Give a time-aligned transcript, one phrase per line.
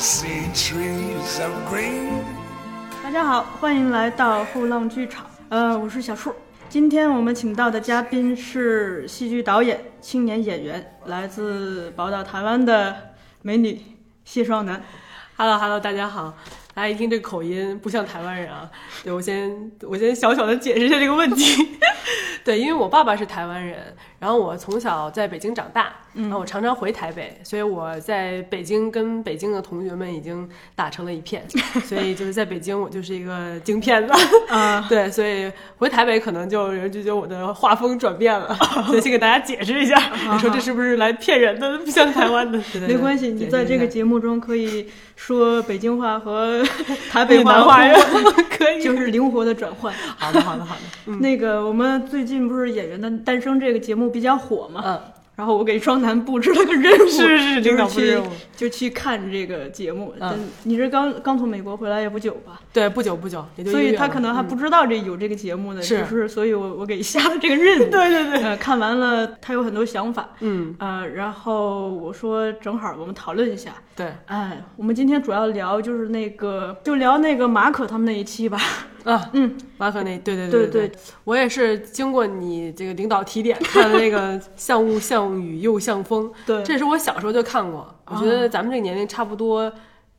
[0.00, 2.22] see trees of green.
[3.02, 5.26] 大家好，欢迎来到后浪剧场。
[5.50, 6.34] 呃，我是小树。
[6.70, 12.96] 今天我们请到的嘉宾是戏剧导演、青年演员，来自宝岛台湾的
[13.42, 13.78] 美女
[14.24, 14.82] 谢双楠。
[15.36, 16.34] Hello Hello，大家好。
[16.72, 18.70] 大家一听这个口音不像台湾人啊，
[19.04, 21.76] 对我先我先小小的解释一下这个问题。
[22.42, 31.42] 对，因为我爸爸是台湾人，然后我从小在北京长大，然后我常常回台北，所以我在北京跟北京的同学们已经打成了一片，
[31.84, 34.12] 所以就是在北京我就是一个京片子
[34.48, 34.84] 啊。
[34.90, 38.54] 对，所以回台北可能就有人就觉得我的画风转变了，
[38.86, 39.98] 所以先给大家解释一下，
[40.30, 42.60] 你说这是不是来骗人的，不像台湾的？
[42.86, 46.62] 没关系，你在这个节目中可以说北京话和
[47.10, 49.94] 台北闽话南话可以，就是灵活的转换。
[50.18, 50.74] 好的好的好
[51.06, 54.82] 的，那个，我们最近不是《演员的诞生》这个节目比较火嘛？
[54.84, 55.00] 嗯。
[55.36, 58.22] 然后我给双楠布置了个任务，是是就是
[58.54, 60.12] 就去看这个节目。
[60.20, 62.60] 嗯你是刚刚从美国回来也不久吧？
[62.74, 67.84] 对，不久不久，也就所以他可能还不知道这有这个节目呢，是就是所以我我给下了这个任务。
[67.90, 73.70] 对对对，呃，看完了他有很多想法，嗯，呃，然后我说正好我们讨论一下。
[73.96, 78.60] 对哎，我们今天主要聊就是那个，就聊那个马可他们那一期吧。
[79.04, 80.88] 啊，嗯，马可那，对对对对。
[80.88, 86.62] 对，我也是经过你这个领导提点，看了那个像雾像雨又像风， 对。
[86.62, 89.62] 这是我小时候就看过，我觉得咱们这个年龄差不多，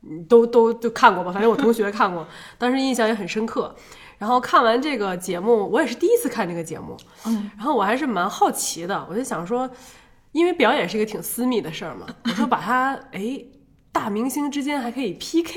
[0.02, 2.26] 嗯都都就看过吧，反正我同 学看过，
[2.58, 3.74] 当时印象也很深刻。
[4.18, 6.96] 然后看完这个节目，我也是第一次看这个节目，
[7.26, 9.68] 嗯，然后我还是蛮好奇的，我就想说，
[10.30, 13.44] 因为表演是一个挺私密的事儿嘛，我说把它哎。
[13.92, 15.54] 大明星之间还可以 PK，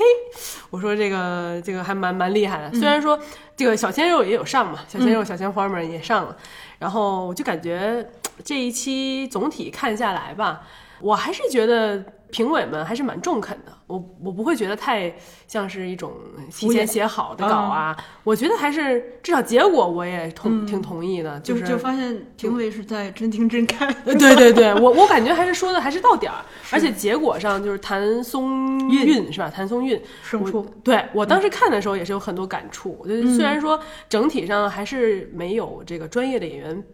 [0.70, 2.70] 我说这个这个还蛮蛮厉害的。
[2.78, 3.18] 虽然说
[3.56, 6.36] 这个小鲜肉也有上嘛，小鲜肉、小鲜花们也上了，
[6.78, 8.06] 然后我就感觉
[8.44, 10.60] 这一期总体看下来吧，
[11.00, 13.72] 我还是觉得评委们还是蛮中肯的。
[13.86, 15.14] 我我不会觉得太
[15.46, 16.12] 像是一种
[16.50, 23.86] 提前写好的稿啊，我觉得还是至少结果我也同、挺同意的，就是就发现评委是在真听真看。
[24.04, 29.48] 呃 对对对，我 我感觉还是说的还是到点儿，而且结果上就是谭松韵是吧？
[29.48, 32.98] 谭松韵我胜出对我当时看的时候也是有很多感触。
[33.00, 33.78] 我觉得虽然说
[34.08, 36.84] 整体上还是没有这个专业的演员。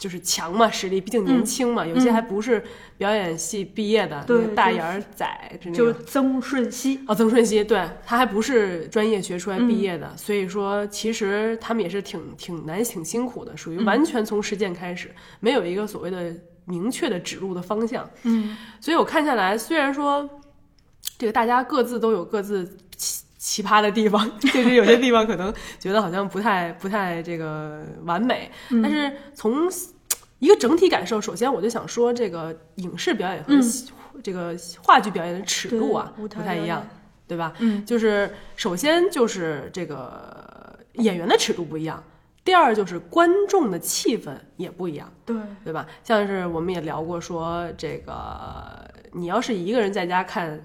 [0.00, 2.64] 就是强嘛，实力毕竟年轻嘛，有些还不是
[2.96, 4.24] 表演系毕业的，
[4.56, 16.34] 大眼儿仔是那就个曾舜晞，哦，曾舜晞，对他还不是专业学出来毕业的，嗯所以说其实他们也是挺挺难、挺辛苦的，嗯属于完全从实践开始，没有一个所谓的
[16.64, 18.08] 明确的指路的方向。
[18.22, 20.26] 嗯，所以我看下来，虽然说
[21.18, 22.78] 这个大家各自都有各自
[23.40, 29.68] 奇奇葩的地方， 就是有些地方可能觉得好像不太 不太这个完美，嗯但是从
[30.38, 33.52] 一个整体感受，首先我就想说，这个影视表演和
[34.22, 36.86] 这个话剧表演的尺度啊不太一样，
[37.26, 37.54] 对吧？
[37.60, 42.02] 嗯，就是首先就是这个演员的尺度不一样，
[42.44, 45.10] 第二就是观众的气氛也不一样。
[45.24, 45.86] 对，对吧？
[46.04, 48.14] 像是我们也聊过说，这个
[49.12, 50.62] 你要是一个人在家看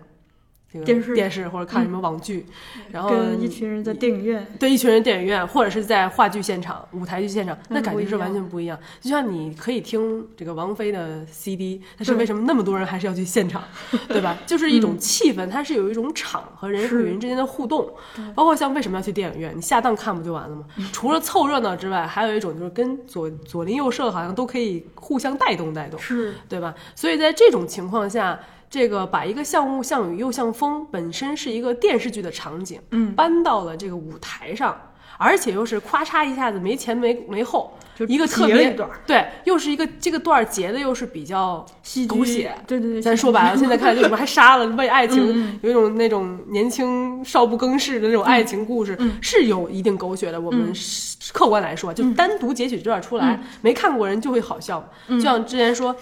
[0.76, 2.46] 这个电视电视或者看什么网剧，
[2.92, 8.78] 然后跟一群人在电影院，对一群人电影院或者是在话剧现场、舞台剧现场，那那感觉是完全不一样。
[9.00, 13.64] 就像你可以听这个王菲的 CD，但是为什么那么多人还是要去现场，
[14.08, 14.38] 对吧？
[14.46, 17.90] 就是一种气氛，它是有一种场和人与人之间的互动，
[18.36, 20.66] 包括像为什么要去电影院，你下档看不就完了吗？
[20.92, 26.00] 除了凑热闹之外，还有一种就是跟左左邻右舍好像都可以互相带动带动。
[26.00, 26.74] 是对吧？
[26.96, 28.40] 所以在这种情况下，
[28.76, 34.76] 这个把一个像雾像雨又像风本身是一个电视剧的场景，嗯搬到了这个舞台上，
[35.18, 38.76] 而且又是咔嚓一下子没前没没后，就一个特别
[39.08, 41.66] 对，又是一个这个段儿截的又是比较
[42.06, 42.54] 狗血。
[42.68, 50.42] 对对对，咱说白了，现在看就什么还杀了，为爱嗯情有一种那种年轻少不更事的那种爱情故事，嗯是有一定狗血的。
[50.42, 54.86] 我们是客观来说，就单独截取这段出来，没看过人就会好笑。
[55.08, 55.96] 嗯就像之前说，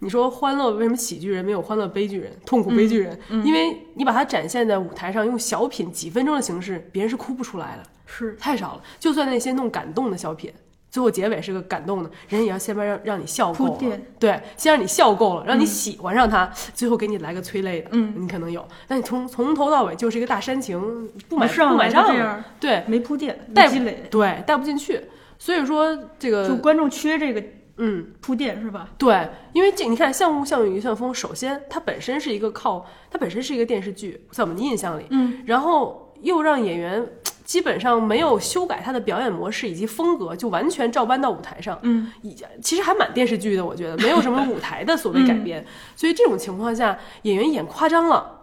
[0.00, 3.18] 你说欢乐为什么喜剧人没有欢乐悲剧人，痛苦悲剧人？
[3.30, 8.82] 嗯因为你把它展现在舞台上，用小品几分钟的形式，别人是哭不出来的，是太少了。
[8.98, 10.52] 就算那些弄感动的小品。
[10.88, 20.80] 最后结尾是个感动的，人也要先让让你笑够了，对，先让你笑够了，让你喜欢上他，最后给你来个催泪的，嗯你可能有，但你从从头到尾就是一个大煽情，
[21.28, 25.02] 不买上不买账对，没铺垫，没带积累，对，带不进去，
[25.38, 27.42] 所以说这个就，观众缺这个
[27.78, 28.88] 嗯，铺垫是吧？
[28.96, 37.06] 对，因为这你看，像雾像雨像风，首先它本身是一个靠，它本身是一个电视剧，在我们的印象里，嗯，然后又让演员
[37.44, 42.10] 基本上没有修改他的表演模式以及风格，就完全照搬到舞台上，嗯，
[42.62, 45.64] 其实还蛮电视剧的，我觉得没有什么舞台的所谓改编，
[45.94, 48.35] 所以这种情况下，演员演夸张了。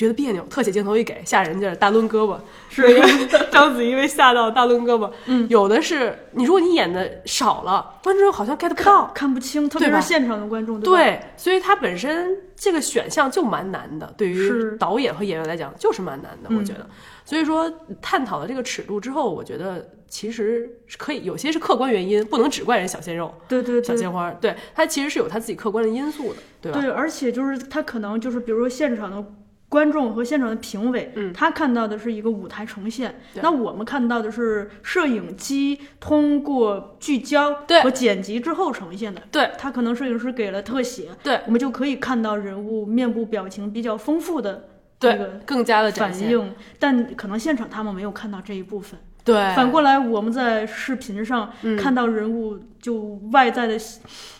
[0.00, 2.38] 觉得别扭，特写镜头一给吓人劲儿，大抡胳膊，
[2.70, 5.10] 是那个章子怡被吓到大抡胳膊。
[5.26, 9.12] 嗯，有的是你如果你演的少了，观众好像 get 不到。
[9.14, 10.90] 看不清，特别是现场的观众，对？
[10.90, 16.86] 对，所以它本身这个选项就蛮难的，对于导演和演员来讲就是蛮难的，我觉得。
[17.26, 17.70] 所以说
[18.00, 26.80] 探讨了这个尺度之后，我觉得其实是可以有些是客观原因，不能只怪人小鲜肉、对对对小鲜花，对他其实是有他自己客观的因素的，对吧？
[26.80, 29.22] 对，而且就是他可能就是比如说现场的。
[29.70, 39.22] 观众和现场的评委，嗯他看到的是一个舞台呈现，那我们看到的是摄影机通过聚焦对和剪辑之后呈现的。
[39.30, 44.68] 对他可能摄影师给了特写，对我们就可以看到人物面部表情比较丰富的
[44.98, 45.90] 这对个，更加的。
[45.92, 48.98] 反应，但可能现场他们没有看到这一部分。
[49.24, 51.76] 对，反过来，我们在视频上嗯。
[51.76, 53.78] 看到人物就外在的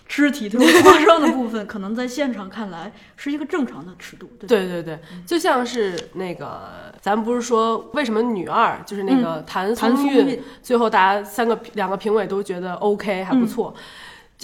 [0.08, 4.48] 肢体特别夸张的部分， 可能在现场看来是一个正常的尺度，对？
[4.48, 13.74] 对对对，就像是那个，咱们不是说为什么女二就是那个谭松韵，韵最后大家三个两个评委都觉得 OK 还不错，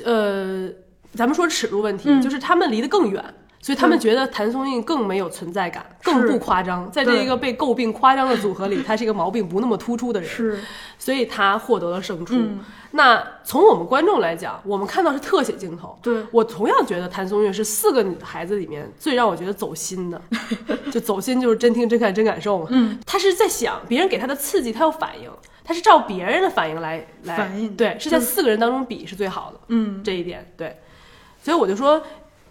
[0.05, 0.69] 呃，
[1.15, 2.21] 咱们说尺度问题，嗯。
[2.23, 3.25] 就是他们离得更远。
[3.67, 6.89] 所以他们觉得谭松韵更没有存在感，更不夸张。
[6.93, 10.61] 在这一个被诟病夸张的组合里，他是一个毛病不那么突出的人，是，
[11.01, 12.37] 所以他获得了胜出。
[12.37, 12.61] 嗯。
[12.93, 20.23] 那从我们观众来讲，我们看到是特写镜头，对，我同样觉得谭松韵是四个女孩子里面最让我觉得走心的，
[20.93, 22.69] 就走心就是真听真看真感受嘛。
[22.71, 25.29] 嗯，她是在想别人给她的刺激，她有反应，
[25.65, 27.75] 她是照别人的反应来来反应。
[27.75, 30.79] 对，是在四个人当中比是最好的，嗯，这一点对。
[31.43, 32.01] 所以我就说。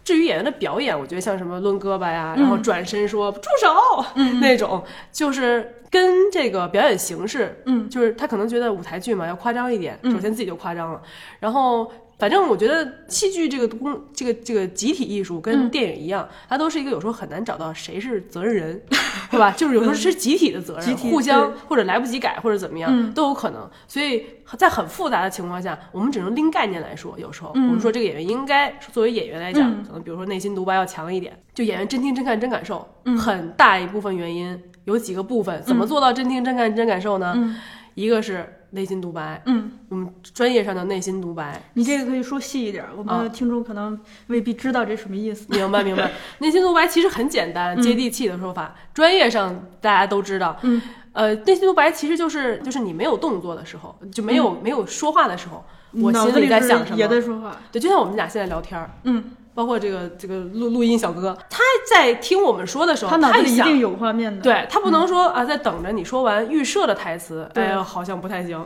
[0.06, 4.06] 至于演员的表演，我觉得像什么抡胳膊呀，然后转身说住手，
[4.40, 4.82] 那种
[5.12, 11.02] 就是跟这个表演形式，嗯，就是他可能觉得舞台剧嘛要夸张一点，首先自己就夸张了，
[11.40, 18.82] 然后反正我觉得戏剧这个工，这个这个集体艺术跟电影一样，它都是一个有时候很难找到谁是责任人，
[19.30, 19.52] 对吧？
[19.52, 23.14] 就是有时候是集体的责任，互相或者来不及改或者怎么样、嗯。
[23.14, 23.70] 都有可能。
[23.88, 24.26] 所以
[24.58, 27.68] 在很复杂的情况下，我们只能拎概念来说，有时候、嗯。
[27.68, 29.84] 我们说这个演员应该作为演员来讲，嗯。
[29.84, 33.18] 可能比如说内心独白要强一点，就演员真听真看真感受，嗯。
[33.18, 37.34] 很大一部分原因有几个部分，怎么做到真听真看真感受呢？
[37.36, 37.58] 嗯。
[37.96, 38.46] 一个是
[38.76, 45.48] 内心独白，嗯，我们专业上的内心独白，你这个可以说细一点，我们啊的听众可能未必知道这什么意思。
[45.50, 46.12] 明白明白。
[46.40, 50.58] 内心独白其实很简单、接地气的说法，专业上大家都知道。
[50.64, 50.82] 嗯，
[51.14, 55.64] 呃，内心独白其实就是就是你没有动作的时候，就没有、没有说话的时候，
[55.94, 56.98] 我心里在想什么？
[56.98, 57.56] 也在说话。
[57.72, 59.24] 对，就像我们俩现在聊天儿，嗯，
[59.56, 61.60] 包括这个这个录录音小哥，他
[61.90, 64.42] 在听我们说的时候，他脑子里一定有画面的。
[64.42, 68.64] 对他不能说、啊，在等着你说完预设的台词，对哎呀，好像不太行。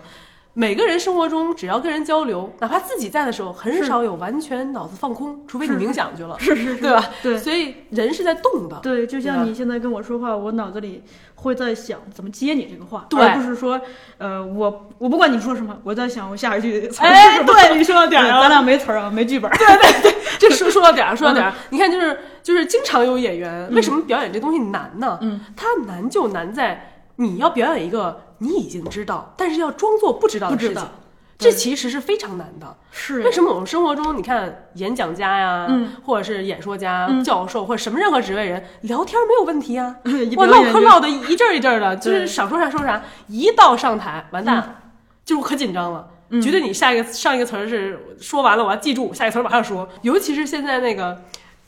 [0.54, 7.06] 每个人生活中，只要跟人交流，哪怕自己在的时候，很少有完全脑子放空，除非你冥想去了，是是是，对吧？
[7.24, 7.38] 对。
[7.38, 11.04] 所以人是在动的，对，就像你现在跟我说话，我脑子里
[11.36, 13.22] 会在想怎么接你这个话，对。
[13.22, 13.80] 而不是说，
[14.18, 17.54] 呃，我我不管你说什么，我在想我下一句词儿 哎是什么。
[17.54, 17.78] 对。
[17.78, 19.50] 你说到点儿上了咱俩没词儿啊，没剧本。
[19.52, 25.20] 对对对这说 说到点儿，说到点儿，你看，就是就是经常有演员，为什么表演这东西难呢？
[25.22, 30.92] 嗯，它难就难在你要表演一个你已经知道，但是要装作不知道的事情不知道，
[31.38, 32.76] 这其实是非常难的。
[32.92, 33.22] 是。
[33.22, 35.94] 为什么我们生活中，你看演讲家呀，嗯。
[36.06, 37.24] 或者是演说家、嗯。
[37.24, 44.82] 教授或者什么任何职位人，聊天没有问题啊， 一我唠嗑唠的一阵儿一阵儿的，就是想说啥说啥，一到上台完蛋，
[45.24, 46.08] 就可紧张了。
[46.30, 46.42] 嗯。
[46.42, 49.88] 觉得你下一个上一个词儿是说完了，我要记住，下一个词儿马上说。
[50.02, 51.22] 尤其是现在那个，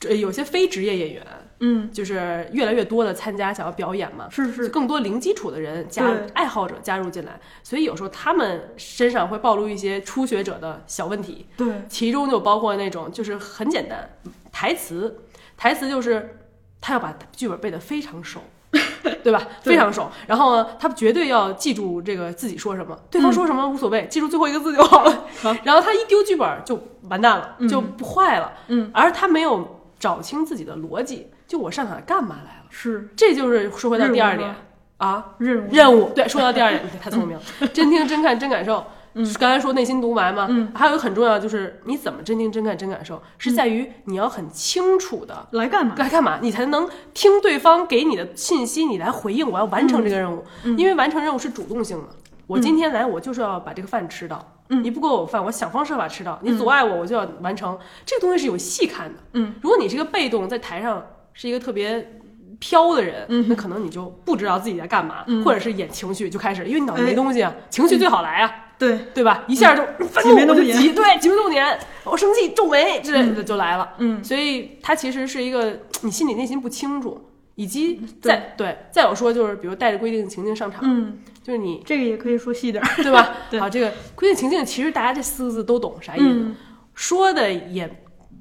[0.08, 1.26] 呃有些非职业演员，
[1.62, 6.26] 嗯，就是越来越多的参加想要表演嘛，是是，更多零基础的人加对。
[6.34, 14.10] 爱好者加入进来，所以有时候他们身上会暴露一些初学者的小问题，对，其中就包括那种就是很简单
[14.52, 15.20] 台词，
[15.56, 16.36] 台词就是
[16.80, 18.40] 他要把剧本背得非常熟。
[19.22, 19.46] 对吧？
[19.60, 20.10] 非常熟。
[20.26, 25.26] 然后呢，他绝对要记住这个自己说什么，对方说什么无所谓，记住最后一个字就好了。
[25.62, 27.68] 然后他一丢剧本就完蛋了，嗯。
[27.68, 28.50] 就不坏了。
[28.68, 32.64] 嗯，而他没有找清自己的逻辑，就我上场干嘛来了？
[32.70, 34.54] 是这就是说回到第二点
[34.96, 36.10] 啊，任务任务。
[36.14, 37.42] 对，说到第二点，你 太聪明了，
[37.74, 38.82] 真听真看真感受。
[39.14, 45.94] 嗯刚才说内心独白嘛，嗯还有一个很重要就是你怎么真听真看真感受，是在于你要很清楚的来干嘛？
[45.98, 49.46] 来干嘛，你才能听对方给你的信息，你来回应。
[49.46, 52.08] 我要完成这个任务，嗯因为完成任务是主动性的。
[52.46, 54.38] 我今天来，我就是要把这个饭吃到。
[54.70, 56.38] 嗯你不给我饭，我想方设法吃到。
[56.40, 57.78] 你阻碍我，我就要完成。
[58.06, 59.18] 这个东西是有戏看的。
[59.34, 62.20] 嗯，如果你是个被动，在台上是一个特别
[62.58, 68.54] 飘的人，那可能你就不知道自己在干嘛，嗯或者是演情绪就开始，因为你脑子哎没东西啊，情绪最好来啊。
[68.78, 69.44] 对，对吧？
[69.46, 73.94] 一下就愤挤怒，我就急，对，挤眉弄眼，我生气，皱眉之类的就来了。
[73.98, 83.02] 嗯所以他其实是一个你心里内心不清楚，以及再对再有说就是比如带着规定情境上场，嗯，就是你这个也可以说细点儿。
[83.04, 83.36] 对吧？
[83.48, 86.56] 对好，这个规定情境其实大家这四个字都懂啥意思，嗯
[86.94, 87.88] 说的也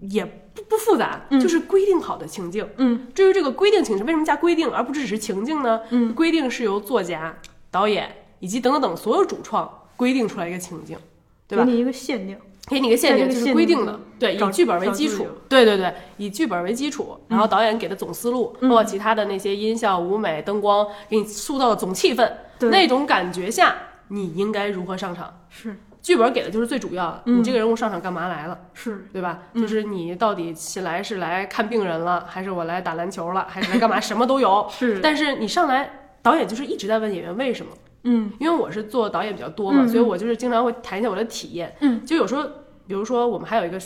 [0.09, 0.40] 也
[0.71, 2.65] 不不复杂，就是规定好的情境。
[2.77, 5.81] 嗯至于这个规定情境，为什么加规定而不只是情境呢？
[5.89, 7.37] 嗯规定是由作家、
[7.69, 8.09] 导演
[8.39, 10.97] 以及等等等所有主创规定出来一个情境，
[11.45, 11.71] 对吧给？
[11.71, 12.37] 你一个限定。
[12.67, 23.75] 给你一个限定，就是规定的，对，以剧本为基础对对对，以剧本为基础，然后导演给的总思路，嗯包括其他的那些音效、舞美、灯光，给你塑造的总气氛，那种感觉下，
[24.09, 25.41] 你应该如何上场？
[25.49, 29.43] 是剧本给的就是最主要的，嗯你这个人物上场干嘛来了，是，对吧？
[29.53, 33.99] 就是你到底起来是来看病人了，还是我来打篮球了，还是来干嘛？
[33.99, 34.65] 什么都有。
[34.71, 37.71] 是但是你上来，导演就是一直在问演员为什么。
[38.03, 41.75] 嗯因为我是做导演比较多嘛，嗯所以我就是经常会谈一下我的体验。
[41.81, 42.43] 嗯，就有时候，
[42.87, 43.85] 比如说我们还有一个，就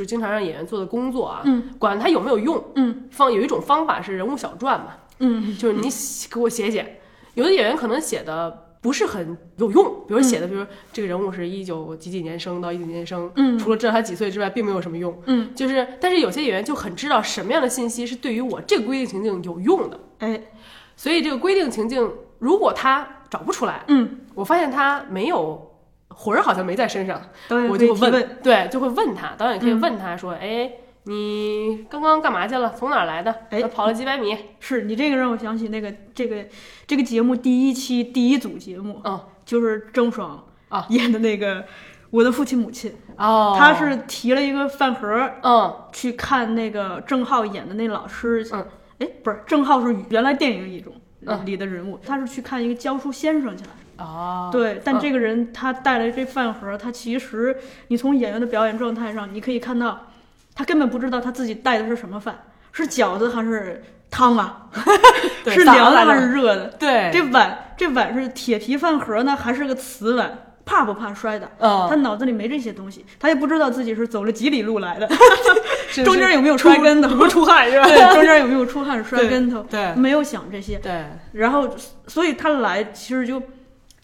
[0.00, 5.90] 是经常让演员做的工作啊，嗯，管他有没有用，嗯方有一种方法是人物小传嘛，嗯就是你
[6.32, 6.98] 给我写写，
[7.34, 8.69] 有的演员可能写的。
[8.80, 13.58] 不是很有用，比如写的，比如这个人物是一九几几年生到一几年生，嗯。
[13.58, 15.20] 除了知道他几岁之外，并没有什么用。
[15.26, 20.40] 嗯，就是，但是有些演员就很知道什么样的信息是对于我这个规定情境有用的，哎。
[20.96, 25.72] 所以这个规定情境，如果他找不出来，嗯，我发现他没有
[26.08, 27.18] 魂儿，好像没在身上，
[27.70, 28.38] 我就会问。
[28.42, 29.80] 对，就会问他，导演可以嗯。
[29.80, 30.70] 问他说，哎，
[31.04, 32.74] 你刚刚干嘛去了？
[32.76, 33.34] 从哪儿来的？
[33.50, 33.62] 哎。
[33.62, 34.36] 跑了几百米？
[34.60, 36.44] 是你这个让我想起那个这个
[36.86, 41.62] 这个节目第一期第一组节目，嗯，就是郑爽啊演的那个
[42.10, 48.66] 《我的父亲母亲》，哦，他是提了一个饭盒嗯去看那个郑浩演的那老师，嗯，
[48.98, 50.92] 哎，不是郑浩是原来电影里中
[51.26, 51.46] 嗯。
[51.46, 53.70] 里的人物，他是去看一个教书先生去了。
[53.98, 55.00] 哦，对，但嗯。
[55.00, 57.56] 这个人他带来这饭盒，他其实
[57.88, 60.09] 你从演员的表演状态上，你可以看到，
[60.54, 62.38] 他根本不知道他自己带的是什么饭，
[62.72, 64.66] 是饺子还是汤啊？
[65.44, 66.66] 对是凉的还是热的？
[66.78, 70.46] 对，这碗这碗是铁皮饭盒呢，还是个瓷碗？
[70.62, 71.50] 怕不怕摔的？
[71.58, 75.08] 他嗯，脑子里没这些东西，他也不知道自己是走了几里路来的，
[75.90, 77.08] 是中间有没有摔跟头？
[77.08, 77.86] 有没有出汗是吧？
[77.88, 79.66] 对，中间有没有出汗摔跟头？
[79.68, 80.78] 对没有想这些。
[80.78, 81.68] 对，然后，
[82.06, 83.42] 所以他来其实就，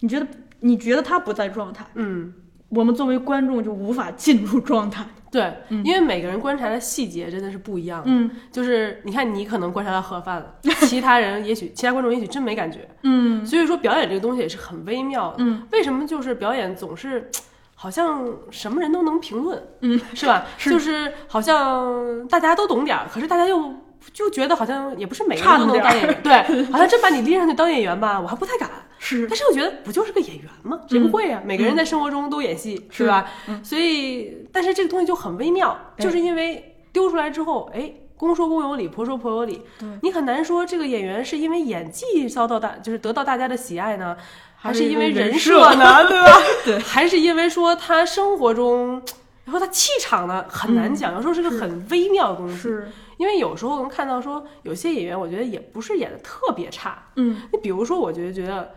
[0.01, 0.27] 你觉得
[0.59, 2.33] 你觉得他不在状态，嗯。
[2.69, 5.05] 我们作为观众就无法进入状态。
[5.29, 5.53] 对，
[5.83, 8.05] 因为每个人观察的细节真的是不一样的。
[8.07, 10.55] 嗯就是你看，你可能观察到盒饭了，
[10.87, 12.87] 其他人也许其他观众也许真没感觉。
[13.03, 15.35] 嗯所以说，表演这个东西也是很微妙的。
[15.39, 17.29] 嗯，为什么就是表演总是
[17.75, 19.61] 好像什么人都能评论？
[19.81, 20.45] 嗯，是吧？
[20.57, 23.73] 是就是好像大家都懂点儿，可是大家又
[24.13, 26.21] 就觉得好像也不是每个人都能当演员。
[26.23, 28.69] 对，好像真把你拎上去当演员吧，我还不太敢。
[28.99, 30.81] 是但是我觉得不就是个演员吗？
[30.89, 31.41] 谁不会啊？
[31.45, 33.29] 每个人在生活中都演戏，是是吧？
[33.47, 44.17] 嗯所以，但是这个东西就很微妙，哎就是因为丢出来之后，哎，公说公有理，婆说婆有理，对你很难说这个演员是因为演技遭到大，就是得到大家的喜爱呢，
[44.55, 46.05] 还是因为人设呢？
[46.09, 46.37] 对吧？
[46.65, 49.01] 对还是因为说他生活中。
[49.45, 52.67] 然后他气场呢很难讲，有时候是个很微妙的东西。
[53.15, 58.69] 因为有时候能看到说有些演员，我觉得也不是演的特别差，嗯你比如说，我觉得觉得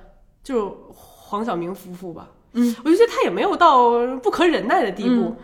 [0.42, 5.36] 就是黄晓明夫妇吧，嗯，我就觉得他也没有到不可忍耐的地步。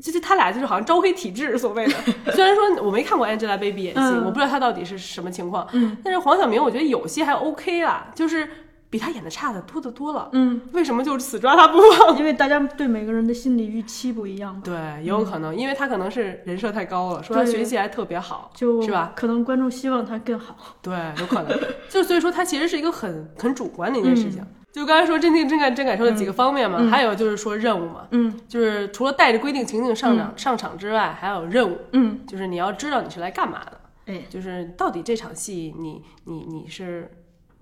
[0.00, 1.92] 就是他俩就是好像招黑体质，所谓的。
[2.32, 8.48] 虽然说我没看过 Angelababy 演戏，嗯我不知道她到底是什么情况，嗯但是黄晓明我觉得有些还 OK 啦，就是
[8.90, 10.28] 比他演的差的多得多了。
[10.32, 12.18] 嗯，为什么就死抓他不放？
[12.18, 19.12] 因为大家对每个人的心理预期不一样吧，对，也有可能，因为他可能是人设太高了，说他学习还特别好，就是吧？
[19.14, 20.56] 可能观众希望他更好。
[20.82, 21.58] 对，有可能。
[21.88, 24.44] 就所以说，他其实是一个很很主观的一件事情。
[24.72, 37.10] 就刚才说真定真感真感受的几个方面嘛，嗯还有就是说任务嘛，嗯就是除了带着规定情境上场、上场之外，还有任务，嗯，就是你要知道你是来干嘛的，哎，就是到底这场戏你你你是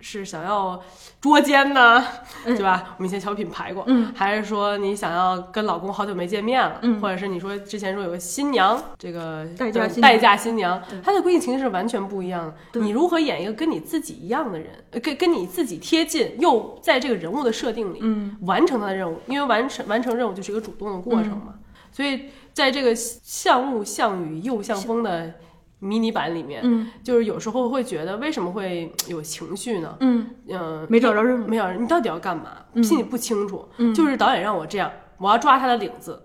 [0.01, 0.81] 是想要
[1.21, 2.05] 捉奸呢，
[2.45, 2.95] 对吧？
[2.97, 7.01] 我们以前小品排过，嗯，还是说你想要跟老公好久没见面了，嗯。
[7.01, 10.03] 或者是你说之前说有个新娘，这个代嫁新娘。
[10.03, 12.81] 待嫁新娘，她的规定情境是完全不一样的。
[12.81, 18.37] 你如何演一个跟你自己一样的人，呃跟跟你自己贴近，又在这个人物的设定里，嗯。
[18.43, 21.55] 完成他的任务，因为完成完成任务就是一个主动的过程嘛。
[21.91, 25.35] 所以在这个像雾像雨又像风的
[25.81, 29.97] 迷你版里面，嗯就是有时候会觉得为什么会有情绪呢？
[30.01, 31.47] 嗯，嗯、没找着任务。
[31.47, 32.53] 没有，你到底要干嘛？
[32.83, 33.69] 心里不清楚。
[33.79, 36.21] 嗯就是导演让我这样，我要抓他的领子，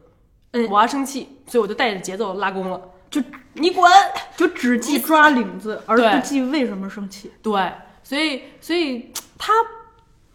[0.52, 2.82] 哎我要生气，所以我就带着节奏拉弓了。
[3.10, 3.22] 就
[3.54, 3.88] 你滚！
[4.36, 7.32] 就只记抓领子，而不记为什么生气。
[7.44, 9.54] 对，所以所以他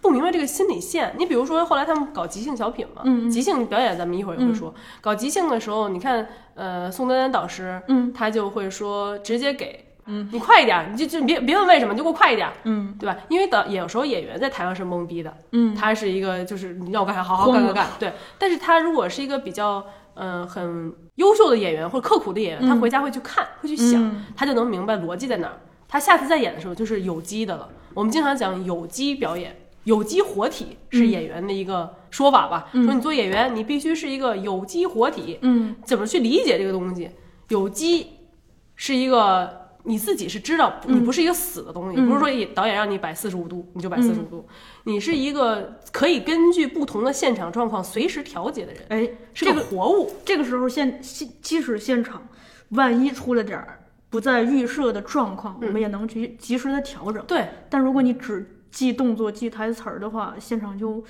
[0.01, 1.15] 不明白这个心理线。
[1.19, 4.73] 你比如说，后来他们搞即兴小品嘛，嗯嗯即兴表演咱们一会儿也会说。
[5.01, 13.17] 搞即兴的时候，你看，呃，宋丹丹导师，嗯他就会说直接给嗯，你快一点，你就就别别问为什么，你就给我快一点，嗯对吧？
[13.29, 18.13] 因为导有时候演员在台上是懵逼的，嗯，他是一个就是你让我干啥，好好干干干，对。
[18.39, 25.61] 但是他如果是一个比较嗯、呃很优秀的演员或者刻苦的演员，他嗯回家会去看，会去想，嗯他就能明白逻辑在哪儿。
[25.87, 27.69] 他下次再演的时候就是有机的了。
[27.95, 29.55] 我们经常讲有机表演，
[29.89, 32.69] 有机活体是嗯演员的一个说法吧？
[32.73, 35.39] 说你做演员，你必须是一个有机活体。
[35.41, 37.11] 嗯怎么去理解这个东西？
[37.49, 38.07] 有机
[38.77, 44.47] 是一个你自己是知道，你不是一个死的东西，嗯不是说导演让你摆四十五度你就摆四十五度，
[44.85, 50.13] 你是一个可以根据不同的现场状况随时调节的人，哎，是个这个活物。
[50.23, 52.29] 这个时候现现即使现场
[52.71, 53.81] 万一出了点儿
[54.11, 57.25] 不在预设的状况，我们也能去及时的调整。
[57.25, 61.03] 对，但如果你只记动作、记台词儿的话，现场就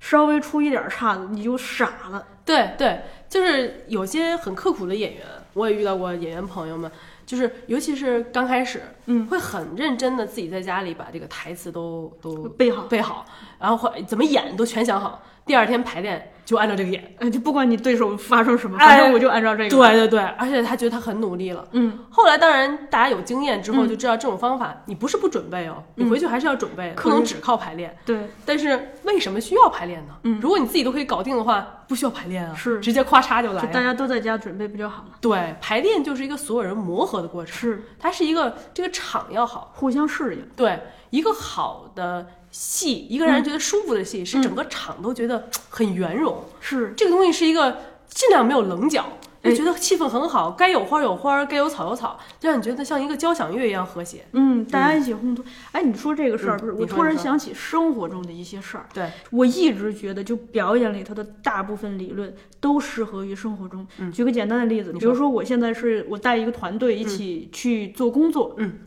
[0.00, 2.26] 稍微出一点儿岔子，你就傻了。
[2.44, 6.90] 对对，就是有些很刻苦的演员，我也遇到过演员朋友们，
[7.24, 13.24] 就是尤其是刚开始，嗯，会很认真的自己在家里把这个台词都都背好，背好，
[13.60, 17.14] 然后会怎么演都全想好，第二天排练就按照这个演。
[17.18, 19.70] 呃，就不管你对手发生什么，哎反正我就按照这个。
[19.70, 21.66] 对对对，而且他觉得他很努力了。
[21.72, 27.96] 嗯，后来当然大家有经验之后就知道这种方法，你不是不准备哦，你回去还是要准备，不能只靠排练。
[28.04, 30.14] 对，但是为什么需要排练呢？
[30.24, 33.82] 嗯如果你自己都可以搞定的话，不需要排练啊，是直接咔嚓就来就大。
[33.82, 35.10] 家都在家准备不就好了？
[35.20, 40.48] 对，排练就是一个所有人磨合的过程，是它是一个这个场要好，互相适应。
[40.56, 40.78] 对
[41.10, 46.44] 一个好的戏，一个让人觉得舒服的戏，是嗯整个场都觉得很圆融。
[46.60, 49.04] 是，这个东西是一个尽量没有棱角，
[49.42, 49.50] 哎。
[49.50, 54.24] 就觉得气氛很好，该有花有花，该有草有草，就让你觉得像一个交响乐一样和谐。
[54.32, 55.44] 嗯，大家一起烘托。
[55.72, 58.86] 哎，你说这个事儿，嗯不是我突然想起生活中的一些事儿。
[58.94, 63.84] 对，我一直觉得，就表演里头的大部分理论都适合于生活中。
[64.12, 68.80] 举个简单的例子，比如说我现在是我带一个团队一起去做工作，嗯，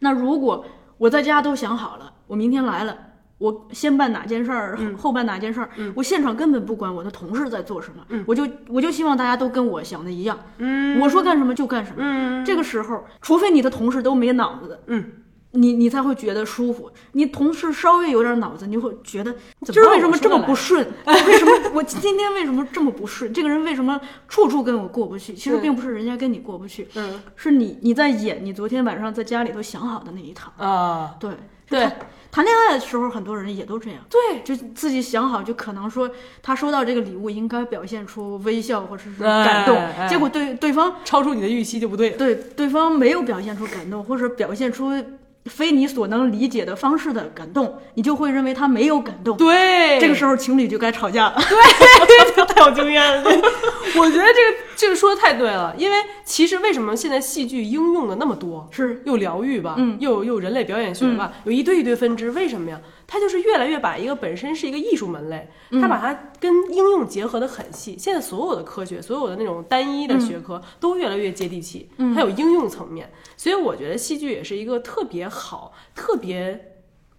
[0.00, 0.64] 那如果
[0.98, 2.96] 我在家都想好了，我明天来了。
[3.38, 11.96] 我先办哪件事儿，嗯后办哪件事儿，我现场根本不管我的同事在做什么，嗯我就我就希望大家都跟我想的一样，嗯我说干什么就干什么。
[12.00, 15.10] 嗯这个时候，除非你的同事都没脑子的，嗯，
[15.52, 16.92] 你你才会觉得舒服。
[17.12, 20.86] 你同事稍微有点脑子，你就会觉得今儿为什么这么不顺？
[21.06, 23.32] 为什么我今天为什么这么不顺？
[23.32, 25.32] 这个人为什么处处跟我过不去？
[25.32, 30.52] 其实并不是人家跟你过不去，嗯是你你在演你昨天晚上在家里头想好的那一套。
[30.62, 31.30] 啊，对
[31.66, 31.90] 对
[32.32, 33.98] 谈谈恋爱的时候，很多人也都这样。
[34.08, 36.10] 对，就自己想好，就可能说
[36.42, 42.16] 他收到这个礼物应该表现出微笑或者是感动，哎哎结果对对方超出你的预期就不对了。
[42.16, 44.92] 对对方没有表现出感动，或者表现出
[45.46, 49.36] 非你所能理解的方式的感动，你就会认为他没有感动。
[49.36, 51.36] 对，这个时候情侣就该吵架了。
[51.36, 53.22] 对太有经验了。
[53.22, 53.36] 对
[53.98, 62.80] 我觉得这个这个说的太对了，因为其实为什么现在戏剧应用的那么多，是又疗愈吧，嗯又又人类表演学吧，有一堆一堆分支，为什么呀？
[63.06, 65.50] 它就是越来越把一个本身是一个艺术门类，
[65.82, 67.94] 它把它跟应用结合的很细。
[67.98, 73.12] 现在所有的科学，所有的那种单一的学科、都越来越接地气，它有应用层面。
[73.36, 76.69] 所以我觉得戏剧也是一个特别好、特别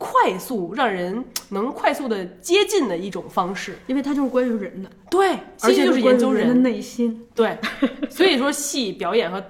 [0.02, 3.78] 快速让人能快速的接近的一种方式。
[3.86, 5.30] 因为它就是关于人的，对，
[5.62, 7.28] 而且戏剧就是研究人的内心。
[7.36, 7.56] 对，
[8.10, 9.44] 所以说戏表演和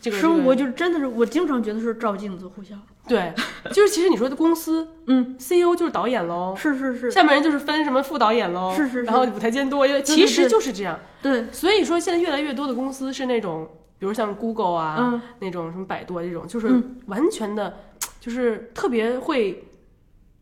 [0.00, 2.80] 这个生活就是真的是，我经常觉得是照镜子互相。
[3.08, 3.32] 对，
[3.74, 10.98] 就是其实你说的公司嗯，CEO 就是导演喽，是是是，下面人就是分什么副导演喽，是是是然后舞台监督，因为其实就是这样。
[11.20, 17.74] 对，所以说现在越来越多的公司是那种，比如像 Google 啊，嗯那种什么百度啊这种，就是嗯完全的，
[18.20, 19.64] 就是特别会。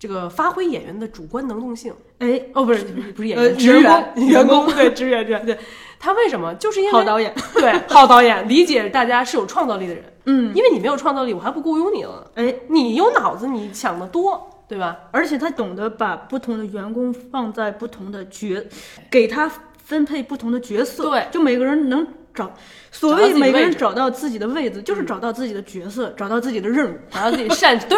[0.04, 2.84] 这个发挥演员的主观能动性哎，哦，不是
[3.16, 5.58] 不是演呃员，职员员工员工对职员职员对，
[5.98, 6.54] 他为什么？
[6.56, 12.30] 就是因为好导演，对， 好导演，理解大家是有创造力的人，嗯，因为你没有创造力，我还不雇佣你了。
[12.34, 14.94] 哎，你有脑子，你想的多，对吧？
[15.10, 18.62] 而且他懂得把不同的员工放在不同的角，
[19.10, 19.50] 给他
[19.82, 22.52] 分配不同的角色，对就每个人能找，
[22.90, 26.98] 所谓每个人找到自己的位置，就是找到自己的角色，找到自己的任务。
[27.10, 27.96] 找到自己擅， 对，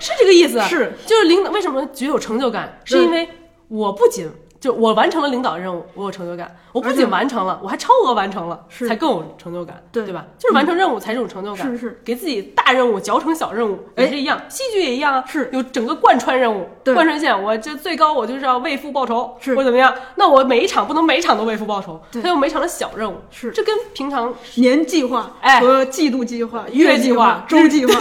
[0.00, 0.60] 是这个意思。
[0.62, 3.28] 是，就是领导为什么觉得有成就感，是因为
[3.68, 4.28] 我不仅
[4.60, 10.04] 就我完成了领导任务，我有成就感，我不仅完成了，我还超额完成了，才更有成就感，对。
[10.04, 10.24] 对吧？
[10.38, 12.00] 就是完成任务才是种成就感，是是。
[12.04, 15.50] 给自己大任务嚼成小任务哎也是一样，戏剧也一样啊，是。
[15.52, 16.94] 有整个贯穿任务，对。
[16.94, 19.54] 贯穿线，我这最高我就是要为父报仇，是。
[19.54, 19.94] 或者怎么样？
[20.16, 22.22] 那我每一场不能每一场都为父报仇，对。
[22.22, 23.50] 他有每场的小任务，是。
[23.52, 25.60] 这跟平常年计划哎。
[25.60, 27.92] 和季度计划、月计计划周计划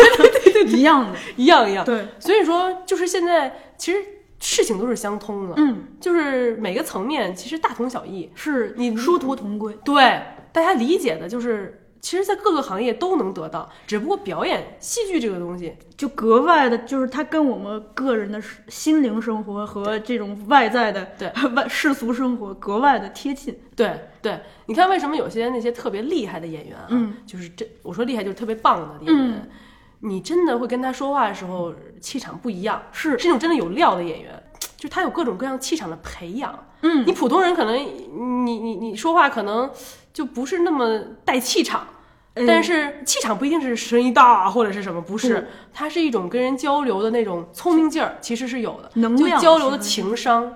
[0.66, 1.18] 一样的。
[1.36, 1.84] 一样一样。
[1.84, 4.00] 对，所以说，就是现在其实
[4.40, 8.30] 事情都是相通的，嗯，就是每个层面其实大同小异。
[8.36, 9.78] 是你殊途同归。
[9.84, 10.22] 对，
[10.52, 21.32] 大家理解的就是其实，在各个行业都能得到，只不过表演戏剧这个东西，就格外的，就是它跟我们个人的心灵生活和这种外在的对。
[21.56, 23.58] 外世俗生活格外的贴近。
[23.76, 27.16] 对对，你看为什么有些那些特别厉害的演员啊，嗯。
[27.26, 29.50] 就是这我说厉害就是特别棒的演员，
[30.00, 33.18] 你真的会跟他说话的时候气场不一样，是。
[33.18, 34.44] 是那种真的有料的演员，
[34.76, 36.68] 就他有各种各样气场的培养。
[36.82, 37.06] 嗯。
[37.06, 39.70] 你普通人可能你你你说话可能
[40.14, 41.88] 就不是那么带气场。
[42.36, 45.42] 哎但是气场不一定是声音大或者是什么，不是。
[45.42, 50.54] 不，它是一种跟人交流的那种聪明劲儿，其实是有的，就交流的情商，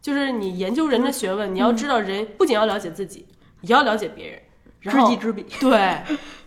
[0.00, 3.26] 就是你研究人的学问，你要知道人不仅要了解自己，
[3.62, 4.40] 也要了解别人，
[4.78, 5.44] 然后知己知彼。
[5.58, 5.96] 对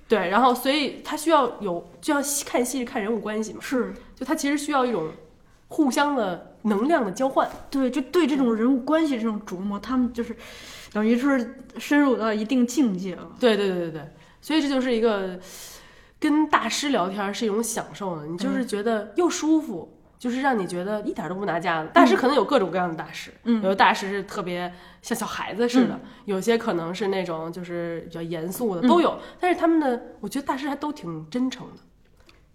[0.09, 5.09] 对，然后所以他需要有，就像看戏是看人物关系嘛，是就他其实需要一种
[5.67, 7.47] 互相的能量的交换。
[7.69, 10.35] 对，就对这种人物关系这种琢磨，他们就是
[10.91, 13.29] 等于是深入到一定境界了。
[13.39, 14.01] 对对对对对，
[14.41, 15.39] 所以这就是一个
[16.19, 19.95] 跟大师聊天是一种享受呢，你就是觉得又舒服。
[20.19, 21.89] 就是让你觉得一点都不拿架子。
[21.93, 29.17] 大师可能有各种各样的大师，嗯有的大师是特别像小孩子似的，有些可能是那种就是比较严肃的，都有。
[29.39, 31.81] 但是他们的，我觉得大师还都挺真诚的，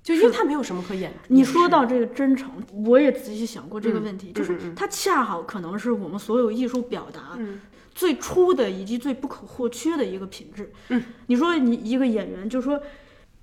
[0.03, 1.11] 就因为他没有什么可演。
[1.29, 2.51] 的说到这个真诚，
[2.85, 7.61] 我也仔细想过这个问题，嗯就是它恰好可能是我们所有艺术表达嗯
[7.95, 10.71] 最初的以及最不可或缺的一个品质。
[10.89, 12.79] 嗯，你说你一个演员，就说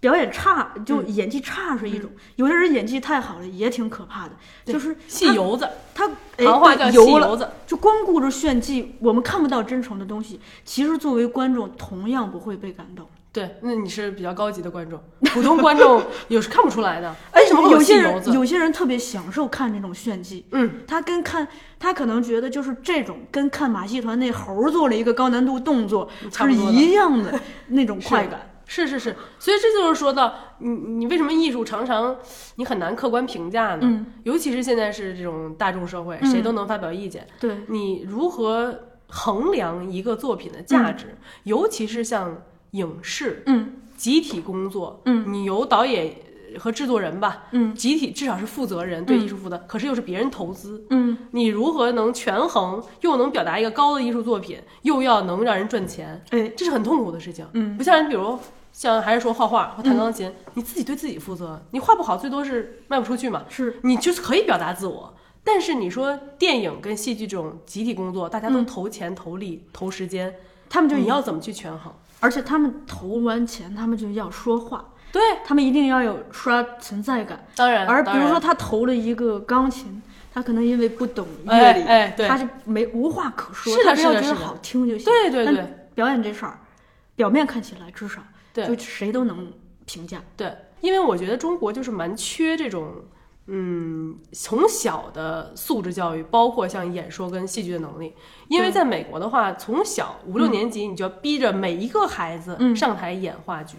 [0.02, 4.32] 表演差，嗯就演技差是一种；有的人演技太好了，也挺可怕的。
[4.66, 7.48] 就是戏油子，他哎行话叫戏对油子。
[7.66, 10.42] 就光顾着炫技，我们看不到真诚的东西。
[10.66, 13.08] 其实作为观众，同样不会被感动。
[13.34, 17.16] 对，那你是比较高级的观众， 普通观众 有时看不出来的。
[17.32, 18.32] 哎为什么会有些人戏油子？
[18.32, 21.48] 有些人特别享受看这种炫技，嗯，他跟看
[21.80, 28.51] 他可能觉得就是这种跟看马戏团那猴儿做了一个高难度动作是一样的那种快感。
[28.74, 32.16] 是是是，所以这就是说到你你为什么艺术常常
[32.56, 33.82] 你很难客观评价呢？
[33.84, 38.80] 嗯尤其是现在是这种大众社会，嗯谁都能发表意见，对，你如何
[39.10, 41.18] 衡量一个作品的价值？
[41.44, 46.16] 尤其是像影视嗯集体工作，嗯你由导演
[46.58, 56.24] 和制作人吧，嗯集体至少是负责人对艺术负责，可是又是别人投资，嗯，你如何能权衡，又能表达一个高的艺术作品，又要能让人赚钱？
[56.30, 57.46] 哎，这是很痛苦的事情。
[57.54, 58.40] 嗯不像你比如
[58.72, 65.14] 像还是说画画或弹钢琴，你自己对自己负责，你画不好最多是卖不出去嘛，是你就是可以表达自我。
[65.44, 70.36] 但是你说电影跟戏剧这种集体工作，大家都嗯投钱、投力、投时间，
[70.70, 71.92] 他们就你要怎么去权衡？
[72.20, 77.44] 而且他们投完钱，他们就要说话，对，他们一定要有刷存在感。
[77.56, 80.00] 当然，而比如说他投了一个钢琴，
[80.32, 85.06] 他可能因为不懂乐哎理，哎对他就没无话可说，是的他只要是的是的觉得好听就行。
[85.06, 86.60] 对对对表演这事儿，
[87.16, 88.22] 表面看起来至少
[88.54, 89.52] 对就谁都能
[89.86, 90.22] 评价。
[90.36, 92.94] 对，因为我觉得中国就是蛮缺这种，
[93.48, 98.14] 嗯，从小的素质教育，包括像演说跟戏剧的能力。
[98.48, 103.78] 因为在美国的话，从小五六年级你就要逼着每一个孩子嗯上台演话剧，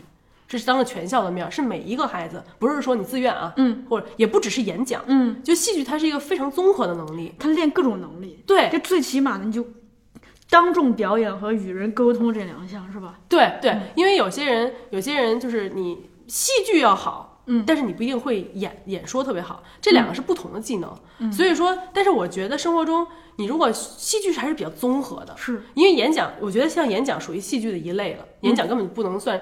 [0.49, 7.35] 这是当着全校的面儿，是每一个孩子，不是说你自愿啊，嗯或者也不只是演讲，嗯，就戏剧它是一个非常综合的能力。
[7.39, 9.67] 他练各种能力，对这最起码的你就
[10.53, 13.19] 当众表演和与人沟通这两项是吧？
[13.27, 20.95] 对对，嗯因为有些人有些人就是你戏剧要好，嗯但是你不一定会演演说特别好，这两个是不同的技能。
[21.21, 29.41] 嗯所以说，但是我觉得生活中你如果戏剧还是比较综合的，是，因为演讲，我觉得像演讲属于戏剧的一类了，嗯演讲根本不能算。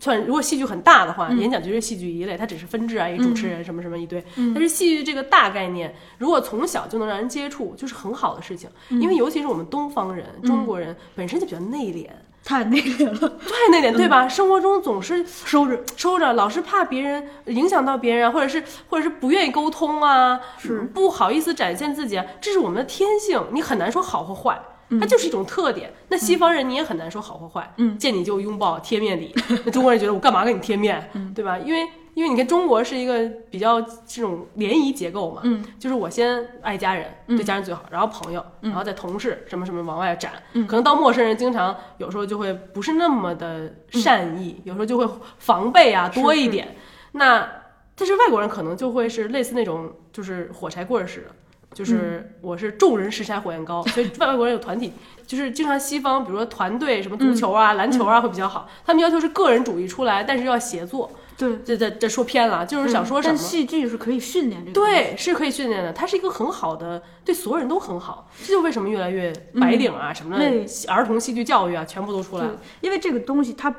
[0.00, 4.24] 算如果戏剧很大的话，演讲就是戏剧一类，它只是分支啊，一主持人什么什么一堆。
[4.36, 8.68] 嗯但是戏剧这个大概念，如果从小就能让人接触，就是很好的事情。
[8.88, 12.08] 嗯因为尤其是我们东方人、中国人本身就比较内敛，
[12.42, 14.26] 太内敛了， 太内敛，对吧？
[14.26, 15.78] 生活中总是收着。
[15.96, 24.58] 收着，老是怕别人影响到别人啊，或者是或者是不愿意沟通啊，是不好意思展现自己啊，这是我们的天性，你很难说好或坏。
[24.98, 25.92] 它就是一种特点。
[26.08, 29.34] 那西方人你也很难说好或坏，嗯见你就拥抱贴面礼。
[29.64, 31.58] 那中国人觉得我干嘛跟你贴面，嗯对吧？
[31.58, 40.32] 因为因为你看中国是一个比较这种联谊结构嘛，嗯就是我先爱家人，嗯对家人最好，然后朋友，然后再同事，什么什么往外展。
[40.54, 46.76] 嗯可能到陌生人，经常有时候就会不是那么的善意，有时候就会防备啊多一点。
[47.12, 47.48] 那
[47.94, 51.26] 但是外国人可能就会是类似那种就是火柴棍儿似的。
[51.72, 54.92] 就是我是众人拾柴火焰高， 所以外国人有团体，
[55.26, 61.10] 就是经常西方，比如说团队什么足球啊、篮球啊会比较好，他们要求是个人主义出来，但是要协作。
[61.38, 63.34] 对，这这这说偏了，就是想说什么？
[63.34, 64.74] 但戏剧是可以训练这个。
[64.74, 68.28] 对，是可以训练的，它是一个很好的，对所有人都很好。
[68.44, 73.74] 这就为什么越来越白领啊、什么的对儿童戏剧教育啊，全部都出来了。，因为这个东西它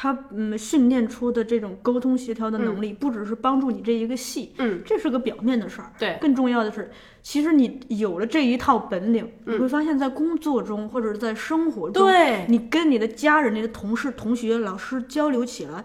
[0.00, 5.92] 它嗯训练出的这种沟通协调的能力，不只是帮助你这一个戏，嗯，这是个表面的事儿。
[5.98, 6.88] 对，更重要的是，
[7.20, 15.84] 其实你有了这一套本领，你会发现在工作中或者是在生活中，对你跟你的家人、你的同事、同学、老师交流起来，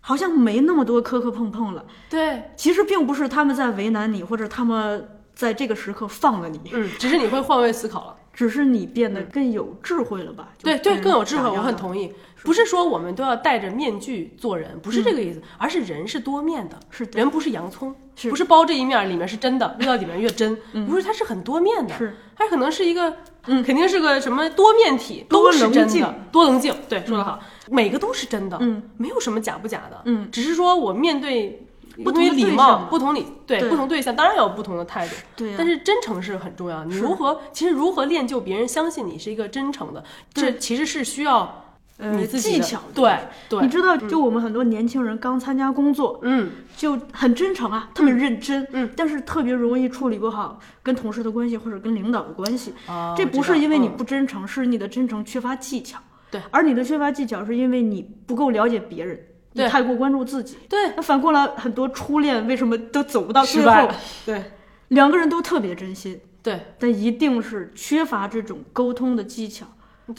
[0.00, 1.86] 好像没那么多磕磕碰碰了。
[2.10, 8.16] 对，其实并不是他们在为难你，或者他们在这个时刻放了你，嗯，只是你会换位思考了。
[8.34, 10.48] 只是你变得更有智慧了吧？
[10.58, 12.12] 就对对，更有智慧，我很同意。
[12.44, 31.66] 不是说我们都要戴着面具做人，不是这个意思，而是人是多面的，是的人不是洋葱，是不是包这一面儿里面是真的，越到里面越真，不是，它是很多面的，是，它可能是一个，嗯，肯定是个什么多面体，多都是真的，多棱镜，对，说得好，每个都是真的，嗯，没有什么假不假的，嗯，只是说我面对。
[32.02, 35.14] 不同礼貌不同礼对对不同对象，当然要有不同的态度。
[35.36, 36.84] 对呀但是真诚是很重要。
[36.86, 40.02] 你如何其实如何练就别人相信你是一个真诚的，
[40.32, 41.63] 这其实是需要
[42.04, 43.16] 呃技巧对
[43.48, 52.74] 对，你知道，就我们很多年轻人刚参加工作，嗯就很真诚啊，特别认真，嗯，但是特别容易处理不好跟同事的关系或者跟领导的关系。
[52.86, 55.98] 啊这不是因为你嗯不真诚，是你的真诚缺乏技巧。
[56.30, 59.16] 对，而你的缺乏技巧是因为你不够了解别人，
[59.52, 60.56] 你对太过关注自己。
[60.68, 63.88] 对那反过来，很多初恋为什么都走不到最后
[64.26, 64.42] 对
[64.88, 69.70] 两个人都特别真心，对但一定是缺乏这种沟通的技巧，对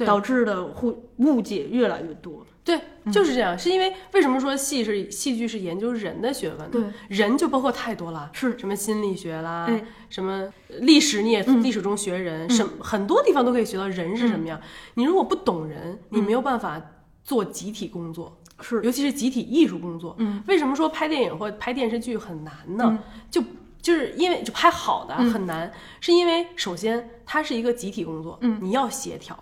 [0.06, 2.46] 导致的互误解越来越多。
[2.64, 2.80] 对，
[3.12, 3.58] 就是这样。
[3.58, 6.68] 是因为为什么说戏是戏剧是研究人的学问呢？
[6.72, 14.60] 对，人就包括太多了，是什么心理学啦，哎什么历史你也历史中学人，什很多地方都可以学到人是什么样。
[14.96, 16.82] 你如果不懂人，你没有办法
[17.24, 18.36] 做集体工作。
[18.62, 20.16] 是尤其是集体艺术工作。
[20.18, 22.98] 嗯，为什么说拍电影或拍电视剧很难呢？
[23.30, 23.44] 就
[23.82, 29.36] 就是因为就拍好的嗯很难，是因为首先它是一个集体工作，嗯你要协调；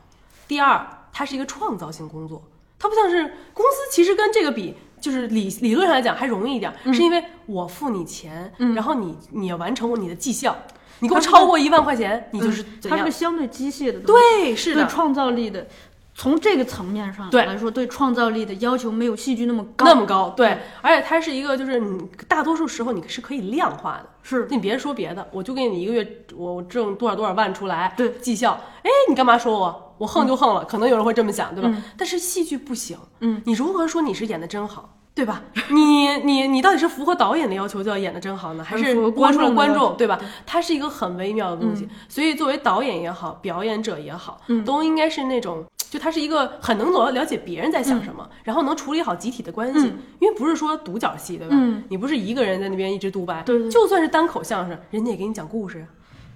[0.53, 2.43] 第二，它是一个创造性工作，
[2.77, 4.75] 它不像是公司，其实跟这个比。
[5.01, 10.55] 就是理理论上来讲还容易一点，嗯是因为我付你钱，然后你你要完成你的绩效，
[10.99, 13.11] 你给我超过一万块钱，你就是它是个？
[13.11, 14.23] 相对机械的东西。
[14.45, 15.67] 对，是的，对创造力的，
[16.15, 19.86] 从这个层面上对来说，对创造力的要求没有戏剧那么高。
[19.86, 28.52] 那么高，对，而且它是一个，就是你大多数时候你是可以量化的，是你别说别的，我就给你一个月我我挣多少多少万出来，对绩效，
[28.84, 29.95] 哎，你干嘛说我？
[29.99, 31.71] 我横就横了，可能有人会这么想，对吧？
[31.95, 34.97] 但是戏剧不行，嗯，你如何说你是演的真好？
[35.15, 35.43] 对吧？
[35.69, 40.19] 你你你到底是符合导演的要求就要演的真好呢，还是观观众观众对吧？
[40.43, 45.63] 它是一个很微妙的东西，所以作为导演也好，表演者也好，都应该是那种。
[45.93, 51.53] 就他是一个很能了了解别人在想什么，然后能处理好集体的关系，因为不是说独角戏，对吧？
[51.56, 55.86] 嗯你不是一个人在那边一直独白，就算是单口相声，人家也给你讲故事呀，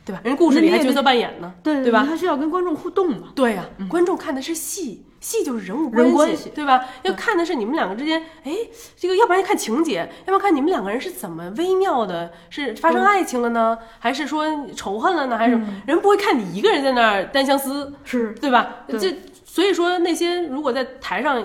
[0.05, 0.21] 对吧？
[0.23, 2.09] 人故事里还角色扮演呢，对对吧你？
[2.09, 3.29] 还需要跟观众互动嘛？
[3.33, 6.85] 对呀、观众看的是戏，戏就是人物关系，系对吧？
[7.01, 8.53] 要看的是你们两个之间，哎，
[8.95, 15.35] 这个要不然看情节，要不然看你们两个人是怎么微妙的，是发生爱情了呢，还是说仇恨了呢？
[15.35, 18.85] 还是什么人不会看你一个人在那儿单相思，是对吧？
[18.87, 19.15] 对这
[19.57, 21.43] 所以说那些如果在台上。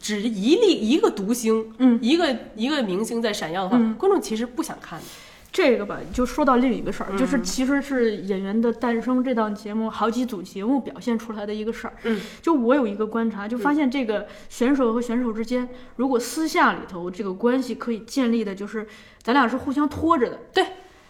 [0.00, 5.04] 只一粒一个独星，嗯，一个一个明星在闪耀的话，嗯观众其实不想看的。
[5.50, 11.94] 这个吧，就说到另一个事儿，嗯就是其实是《演员的诞生》这档节目好几组节目表现出来的一个事儿。
[12.04, 18.86] 嗯，就我有一个观察，就发现这个选手和选手之间，如果私下里头这个关系可以建立的，就是
[19.22, 20.64] 咱俩是互相拖着的，对，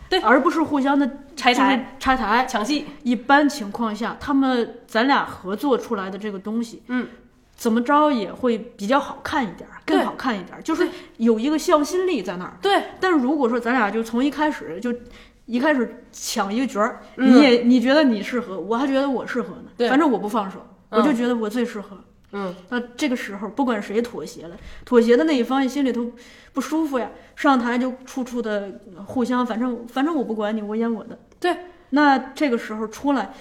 [0.09, 0.21] 对。
[0.21, 2.47] 而不是互相的拆台、拆台。
[2.47, 7.07] 抢戏，一般情况下，他们咱俩合作出来的这个东西，嗯，
[7.57, 12.57] 怎么着也会比较好看一点儿，更好看一点儿，就是有一个向心力在那儿。
[12.63, 14.95] 对，但如果说咱俩就从一开始就
[15.47, 17.35] 一开始抢一个角儿，嗯。
[17.35, 19.89] 你也你觉得你适合，我还觉得我适合呢，对。
[19.89, 20.59] 反正我不放手，
[20.91, 21.01] 嗯。
[21.01, 21.99] 我就觉得我最适合。
[22.33, 26.13] 嗯，那这个时候，不管谁妥协了，妥协的那一方心里头
[26.53, 31.19] 不舒服呀，上台就处处的互相，反正反正我不管你，我演我的。
[31.41, 31.57] 对，
[31.91, 33.33] 那这个时候出来，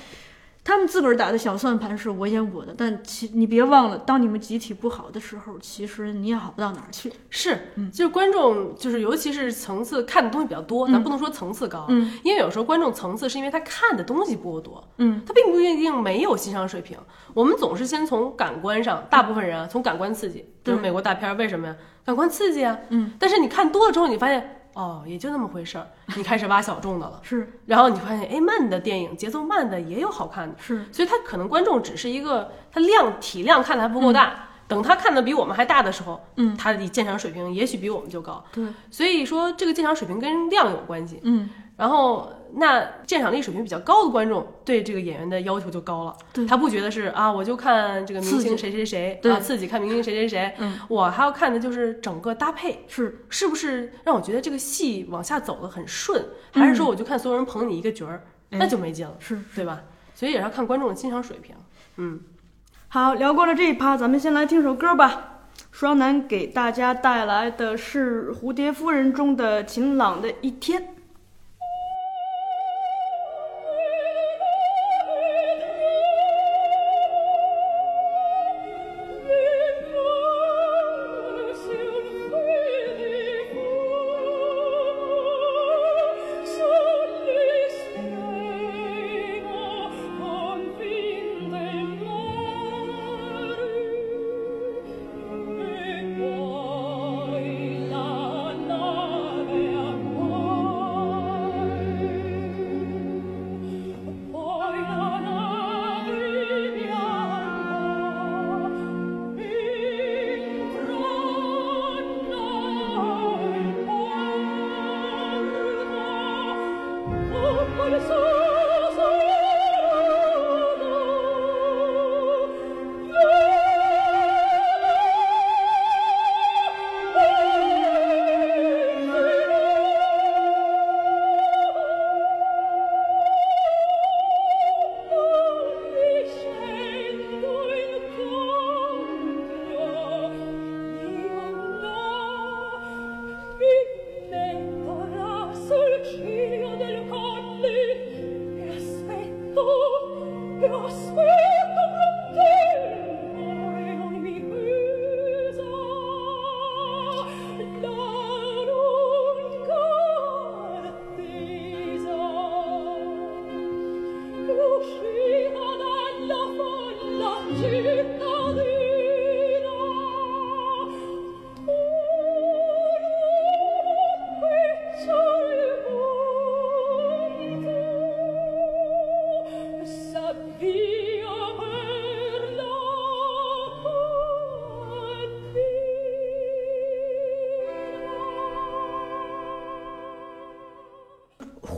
[0.68, 7.10] 他们自个儿打的小算盘是我演我的，但其你别忘了，当你们集体不好的时候，其实你也好不到哪儿去。
[7.30, 7.90] 是，嗯。
[7.90, 12.12] 就是观众，就是尤其是层次看的东西比较多，咱不能说层次高，嗯。
[12.22, 16.98] 因为有时候观众层次是因为他看的东西不够多，嗯，他并不一定没有欣赏水平。
[17.34, 21.76] 我们总是先从感官上，大部分人啊，从感官刺激，就是美国大片儿，为什么呀？
[22.04, 38.46] 感官刺激啊，嗯，但是你看多了之后，你发现哦，也就那么回事儿，你开始挖小众的了，是然后你发现，哎，慢的电影节奏慢的也有好看的，是，所以他可能观众只是一个他量体量看的还不够大，等他看的比我们还大的时候，嗯，他的鉴赏水平也许比我们就高。
[38.54, 41.20] 对，所以说这个鉴赏水平跟量有关系。
[41.24, 46.16] 嗯，然后那鉴赏力水平比较高的观众对这个演员的要求就高了。
[46.34, 50.54] 对他不觉得是啊，我就看这个明星谁谁谁对啊，刺激看明星谁谁谁。
[50.58, 52.84] 嗯，我还要看的就是整个搭配。
[52.88, 59.40] 是是不是让我觉得这个戏往下走的很顺，还是说我就看所有人捧你一个角儿，哎那就没劲了，是。
[59.56, 59.84] 对吧？
[60.16, 61.56] 所以也是要看观众的欣赏水平。
[61.98, 62.20] 嗯，
[62.88, 65.42] 好，聊过了这一趴，咱们先来听首歌吧。
[65.72, 70.96] 双楠给大家带来的是《蝴蝶夫人》中的晴朗的一天。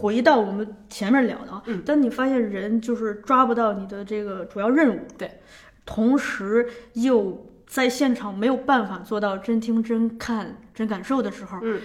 [0.09, 1.83] 回到我们前面聊的啊，嗯。
[1.83, 5.39] 当你发现人就是抓不到你的这个主要任务，对，
[5.85, 11.79] 同时又在现场没有办法做到真听、真看、真感受的时候，嗯，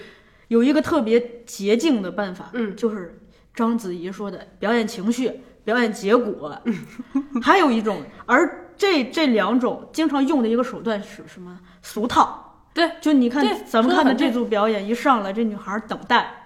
[0.47, 2.75] 有一个特别捷径的办法，嗯。
[2.75, 3.19] 就是
[3.53, 5.31] 章子怡说的表演情绪、
[5.63, 6.75] 表演结果，嗯。
[7.43, 11.59] 还有一种，而这这两种经常用的一个手段是什么？
[11.83, 12.41] 俗套。
[12.73, 16.44] 对就你看咱们看的这组表演，一上来这女孩等待，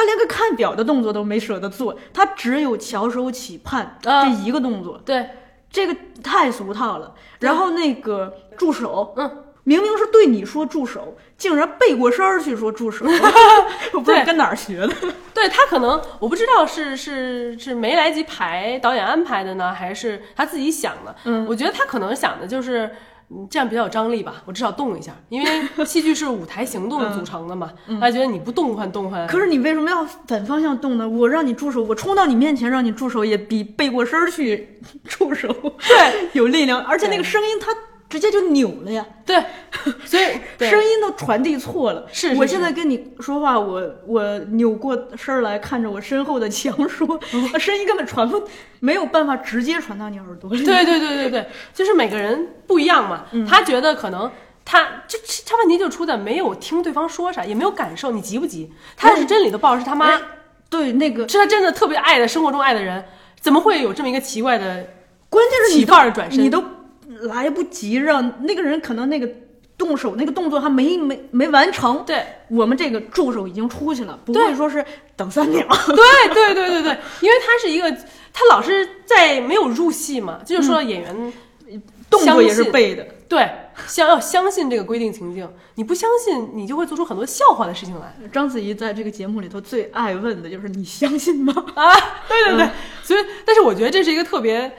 [0.00, 5.28] 她连个看表的动作都没舍得做，他只有翘首企盼啊这一个动作，对，
[5.70, 7.12] 这个太俗套了。
[7.40, 13.04] 然后那个助手，嗯，明明是对你说助手，竟然背过身儿去说助手，
[13.92, 14.88] 我不知道对跟哪儿学的。
[15.34, 21.14] 对他可能我不知道是是是没来及排导演安排的呢，还是他自己想的。
[21.24, 22.90] 嗯我觉得他可能想的就是。
[23.30, 31.08] 嗯，这样比较有张力吧，我至少动一下，因为 戏剧是舞台行动组成的嘛，他觉得你不动换动换，可是你为什么要反方向动呢？
[31.08, 37.72] 我让你助手，我冲到你面前让你助手，也比背过身去 助手对 有力量，而且那个声音它
[38.10, 39.06] 直接就扭了呀。
[39.24, 39.42] 对，
[40.04, 40.24] 所以
[40.68, 42.06] 声音都传递错了。
[42.12, 47.18] 是是是我现在跟你说话，我我扭过身儿来看着我身后的墙说，
[47.58, 48.42] 声音根本传不，
[48.80, 50.64] 没有办法直接传到你耳朵里。
[50.64, 53.26] 对对对对对，就是每个人不一样嘛。
[53.30, 54.30] 嗯他觉得可能
[54.64, 58.72] 他这这他问题就出在没有听对方说啥，也没有感受，你急不急？
[58.96, 60.20] 他要是真理的报是他妈，哎
[60.68, 63.04] 对，那个是他真的特别爱的生活中爱的人，
[63.40, 64.86] 怎么会有这么一个奇怪的？
[65.28, 66.60] 关键是你起范儿转身你都
[67.22, 69.28] 来不及让那个人可能那个
[69.76, 72.04] 动手那个动作还没没没完成。
[72.04, 74.84] 对我们这个助手已经出去了，不会说是
[75.16, 75.66] 等三秒。
[75.88, 77.90] 对对对对对，因为他是一个，
[78.32, 81.32] 他老是在没有入戏嘛，这就说到演员
[82.08, 83.06] 动作也是背的。
[83.28, 83.48] 对
[83.86, 88.12] 相要相信这个规定情境，你不相信，你就会做出很多笑话的事情来。
[88.32, 91.54] 章子怡在这个节目里头最爱问的就是你相信吗？
[91.76, 91.94] 啊，
[92.28, 92.70] 对对对，嗯
[93.04, 94.70] 所以，但是我觉得这是一个特别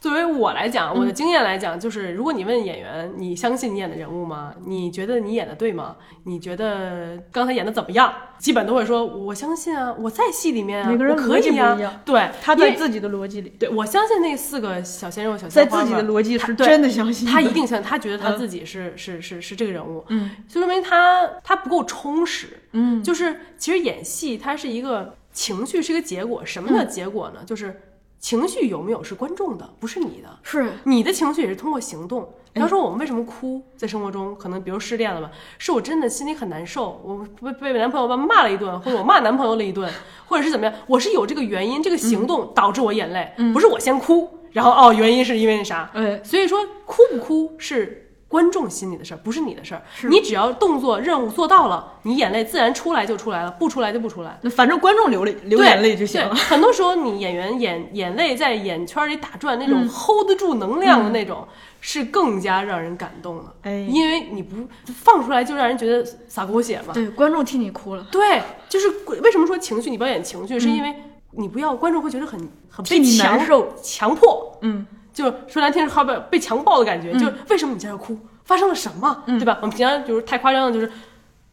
[0.00, 4.54] 作为我来讲，我的经验来讲，就是如果你问演员，你相信你演的人物吗？
[4.64, 5.94] 你觉得你演的对吗？
[6.24, 8.10] 你觉得刚才演的怎么样？
[8.38, 17.28] 基本都会说我相信啊，我在戏里面啊，每个人我可以呀、不一样对，他在自己的逻辑里，对我相信那四个小鲜肉、小在鲜花在自己的逻辑是对真的相信。
[17.28, 27.40] 他一定相信，他觉得他嗯自己是、是是是这个人物，嗯，就说明他他不够充实，嗯，就是其实演戏它是一个情绪是一个结果，什么嗯叫结果呢？
[27.44, 27.78] 就是
[28.20, 30.70] 情绪有没有是观众的，不是你的，是。
[30.84, 32.28] 你的情绪也是通过行动。
[32.52, 33.62] 比方说，我们为什么哭？
[33.76, 39.90] 在生活中，可能比如失恋了吧，是我真的心里很难受，我被被男朋友把骂了一顿， 或者我骂男朋友了一顿，
[40.26, 49.82] 或者是怎么样，我是有这个原因，这个行动导致我眼泪，不是我先哭，然后哦，原因是因为那啥，哎，所以说，哭不哭是观众心里的事儿，不是你的事儿。
[50.08, 54.38] 你只要动作任务做到了，你眼泪自然出来就出来了，不出来就不出来。
[54.42, 56.32] 那反正观众流泪流眼泪就行了。
[56.48, 61.44] 很多时候，你演员眼眼泪在眼圈里打转，那嗯种 hold 得住能量的那种，
[61.80, 63.44] 是更加让人感动的。
[63.62, 64.56] 哎因为你不
[64.86, 66.94] 放出来，就让人觉得洒狗血嘛。
[66.94, 68.88] 对，观众替你哭了，对，就是
[69.20, 70.94] 为什么说情绪，你不要演情绪，是因为
[71.32, 74.56] 你不要观众会觉得很很被强难受强迫。
[74.62, 78.18] 嗯，就说难听，好比被强暴的感觉，就是为什么你在这哭？
[78.44, 79.22] 发生了什么？
[79.26, 79.58] 嗯对吧？
[79.62, 80.86] 我们平常就是太夸张了，就是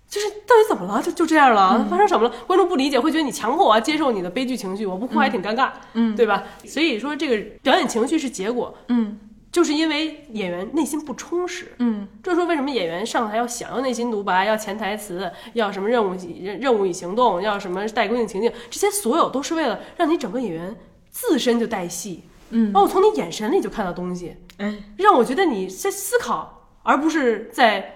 [0.09, 1.01] 就是到底怎么了？
[1.01, 2.33] 就就这样了，嗯发生什么了？
[2.47, 6.43] 观众不理解，会觉得你强迫我要接受你的悲剧情绪，我不哭还挺尴尬，嗯对吧？
[6.65, 9.19] 所以说这个表演情绪是结果，嗯
[9.51, 11.71] 就是因为演员内心不充实。
[11.79, 20.75] 嗯这就是说为什么演员上台要想要内心独白，要潜台词，要什么任务任任务与行动，要什么带规定情境，这些所有都是为了让你整个演员
[21.09, 27.93] 自身就带戏，嗯，哦我从你眼神里就看到东西，哎，让我觉得你在思考，而不是在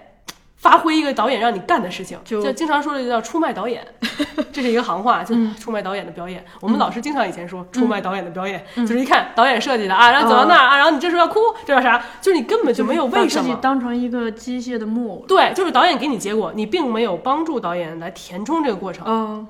[0.56, 2.16] 发挥一个导演让你干的事情。
[2.24, 3.84] 就就经常说的叫出卖导演，
[4.52, 6.44] 这是一个行话，就是出卖导演的表演。
[6.60, 12.00] 我们老师经常以前说出卖导演的表演，就是一看导演设计的啊，然后走到那儿啊，然后你这时候要哭，这叫啥？
[12.20, 13.42] 就是你根本就没有为什么。
[13.42, 15.24] 把自己当成一个机械的木偶。
[15.26, 19.04] 对，就是导演给你结果，你并没有帮助导演来填充这个过程。
[19.08, 19.44] 嗯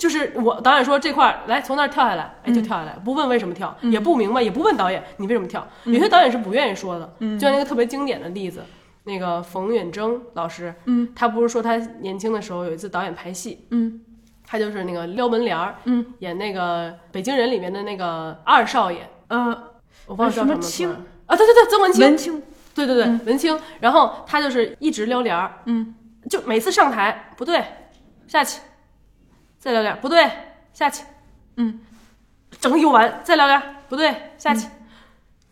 [0.00, 5.68] 就是我导演说这块儿来从那儿跳下来，哎就跳下来，不问为什么跳，也不明白，也不问导演你为什么跳。
[5.84, 8.64] 有些导演是不愿意说的，就像那个特别经典的例子，
[9.04, 14.00] 那个冯远征老师，嗯，他不是说他年轻的时候有一次导演排戏，嗯。
[14.52, 19.56] 他就是那个撩门帘儿，嗯，演那个《北京人》里面的那个二少爷，呃，
[20.06, 20.90] 我忘了叫什么清
[21.26, 22.42] 啊，对对对，曾文清，文清，
[22.74, 25.94] 对对对，文清，然后他就是一直撩帘儿，嗯。
[26.28, 27.64] 就每次上台不对，
[28.26, 28.60] 下去，
[29.60, 30.00] 再撩帘儿。
[30.00, 30.28] 不对，
[30.72, 31.04] 下去，
[31.54, 31.78] 嗯，
[32.58, 33.76] 整个游完再撩帘儿。
[33.88, 34.66] 不对，下去，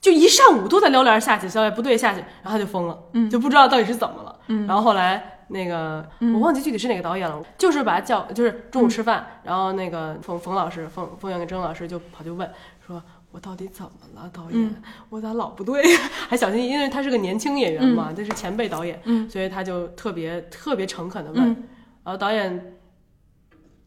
[0.00, 3.30] 就一上午都在撩帘儿下去，撩帘儿不对下去，然后他就疯了，嗯。
[3.30, 4.66] 就不知道到底是怎么了，嗯。
[4.66, 6.04] 然后后来那个、
[6.34, 12.50] 我忘记具体是哪个导演了，就是把他叫，就是中午吃饭，然后那个冯冯老师，冯冯远征老师就跑去问
[12.84, 13.00] 说。
[13.30, 14.52] 我到底怎么了，导演？
[14.54, 14.82] 嗯。
[15.10, 15.82] 我咋老不对？
[15.92, 16.00] 呀？
[16.30, 19.28] 还小心，因为他是个年轻演员嘛，这是前辈导演，嗯。
[19.28, 21.56] 所以他就特别特别诚恳的问，嗯。
[22.04, 22.77] 然后导演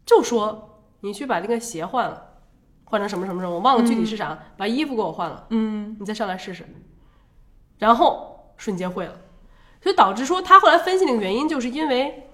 [0.04, 2.22] 就说：“你去把那个鞋换了，
[2.84, 6.66] 换成什么什么什么，我忘了具体是啥，把衣服给我换了，嗯你再上来试试。”
[7.78, 9.14] 然后瞬间会了，
[9.80, 12.28] 所以导致说他后来分析那个原因，就是因为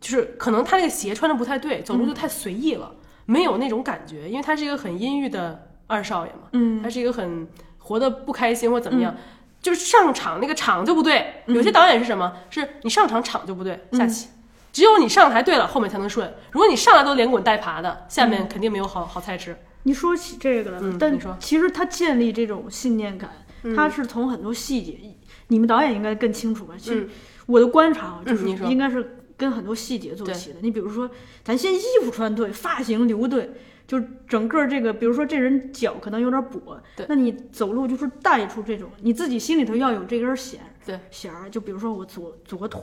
[0.00, 2.94] 就是可能他那个鞋穿的不太对，走路就太随意了，
[3.26, 7.48] 没有那种感觉，因为他是一个很阴郁的二少爷嘛，嗯他是一个很
[7.78, 9.14] 活得不开心或怎么样。
[9.60, 12.36] 就是上场那个场就不对，有些导演是什么？
[12.50, 14.28] 是你上场场就不对，下棋。
[14.74, 16.34] 只有你上台对了，后面才能顺。
[16.50, 19.56] 如果你上来都连滚带爬的，下面肯定没有好好菜吃。
[19.84, 23.30] 你说起这个了，嗯但你说其实他建立这种信念感，
[23.76, 24.98] 他是从很多细节，
[25.46, 26.74] 你们导演应该更清楚吧？
[26.76, 27.10] 其实嗯
[27.46, 30.58] 我的观察啊，就是嗯你说应该是跟很多细节做起的。
[30.60, 31.08] 你比如说，
[31.44, 33.52] 咱先衣服穿对，发型留对。
[33.86, 36.58] 就整个这个，比如说这人脚可能有点跛
[36.96, 41.50] 对，那你走路就是带出这种，你自己心里头要有这根弦，对弦儿。
[41.50, 42.80] 就比如说我左左腿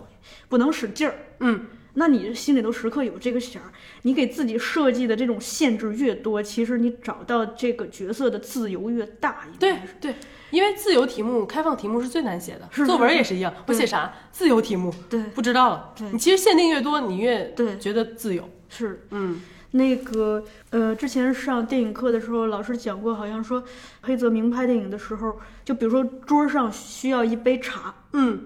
[0.47, 3.71] 不能使劲儿，嗯，那你心里头时刻有这个弦儿，
[4.03, 9.77] 你给自己设计的这种限制越多，其实你找到这个角色的自由越大，对。
[9.99, 10.15] 对，
[10.51, 13.53] 因为自由题目、开放题目是最难写的，是作文也是一样。
[13.67, 14.13] 我写啥？
[14.31, 15.93] 自由题目，对不知道了。
[15.97, 18.49] 对你其实限定越多，你越对觉得自由。
[18.69, 23.63] 是嗯那个呃，之前上电影课的时候，老师讲过，好像说
[24.01, 28.41] 黑泽明拍电影的时候，就比如说桌上需要一杯茶，嗯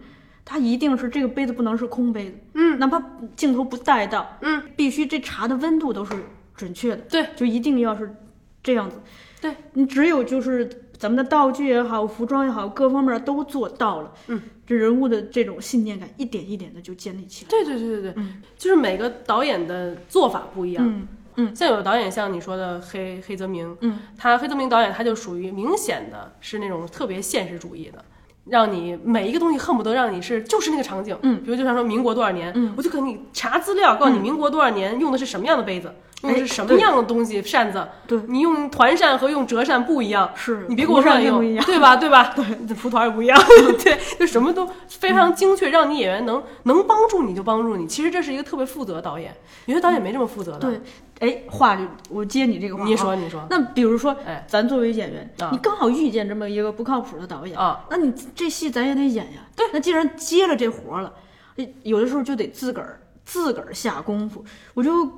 [0.45, 2.77] 它一定是这个杯子不能是空杯子，嗯。
[2.77, 3.03] 哪怕
[3.35, 6.13] 镜头不带到，嗯，必须这茶的温度都是
[6.55, 8.15] 准确的，对，就一定要是
[8.61, 8.97] 这样子。
[9.41, 9.55] 对。
[9.73, 17.49] 你只有就是咱们的道具也好，服装也好，各方面都做到了，嗯，这人物的这种信念感一点一点的就建立起来。
[17.49, 18.41] 对对对对对，嗯。
[18.55, 20.87] 就是每个导演的做法不一样。
[20.87, 28.05] 嗯嗯，像有的导演像你说的黑黑泽明，嗯，他黑泽明导演他就属于明显的是那种特别现实主义的。
[28.47, 31.41] 让你每一个东西恨不得让你是就是那个场景，嗯。
[31.43, 32.73] 比如就像说民国多少年，嗯。
[32.77, 35.91] 我就给你查资料，告诉你民国多少年用的是什么样的杯子，
[36.25, 41.95] 用的是什么样的东西扇子，对你用团扇和用折扇不一样，是你别给我不乱用不一样，对吧？
[41.95, 42.33] 对吧？
[42.35, 42.43] 对，
[42.75, 43.39] 蒲团也不一样，
[43.83, 47.87] 对，就什么都非常精确，让你演员能能帮助你就帮助你。
[47.87, 50.59] 其实这是一个特别负责的导演，有些导演没这么负责的。
[50.59, 50.81] 对，
[51.19, 59.41] 哎，话就我接你这个话啊，你说你说那比如说，哎咱作为演员，啊你刚好遇见这么一个不靠谱的导演啊，那你这戏咱也得演呀。
[59.55, 61.13] 对，那既然接了这活儿了，
[61.57, 64.43] 哎有的时候就得自个儿自个儿下功夫。
[64.73, 65.09] 我就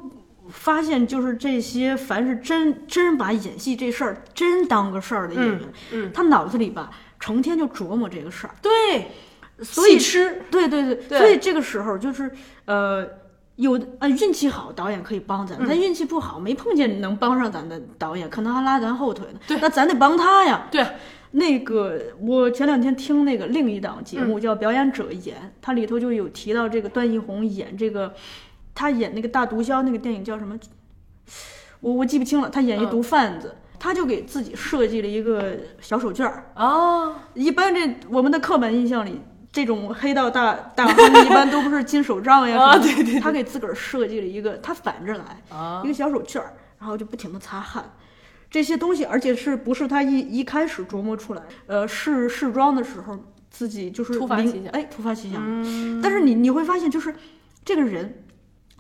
[0.50, 5.60] 发现，就是这些凡是真真把演戏这事儿真当个事儿的演员，
[5.92, 6.90] 嗯他脑子里吧
[7.20, 9.12] 成天就琢磨这个事儿，对，
[9.64, 9.98] 所以
[10.52, 11.20] 对对对，对。
[11.20, 12.32] 所以这个时候就是
[12.66, 13.08] 呃，
[13.56, 15.68] 有的呃运气好，导演可以帮咱；嗯。
[15.68, 19.40] 咱运气不好，没碰见能帮上咱的导演，可能还拉咱后腿呢。
[19.48, 19.58] 对。
[19.60, 20.68] 那咱得帮他呀。
[20.70, 20.86] 对，
[21.32, 24.28] 那个我前两天听那个另一档节嗯。
[24.28, 28.14] 目叫《表演者演》，它里头就有提到这个段奕宏演这个，
[28.78, 30.56] 他演那个大毒枭那个电影叫什么？
[31.80, 33.56] 我我记不清了，他演一嗯毒贩子。
[33.80, 39.22] 他就给自己设计了一个小手绢儿，哦，一般这我们的刻板印象里，
[39.52, 47.94] 这种黑道大大亨一般都不是金手杖呀 啊什么的对对对他给自个儿设计了一个，他反着来，啊一个小手绢儿，然后就不停的擦汗。
[48.50, 51.44] 这些东西，而且是不是他一一开始琢磨出来？
[51.68, 53.20] 呃，试试妆的时候
[53.52, 55.40] 自己就是突发奇想哎，突发奇想。
[55.46, 57.14] 嗯但是你你会发现，就是
[57.64, 58.24] 这个人，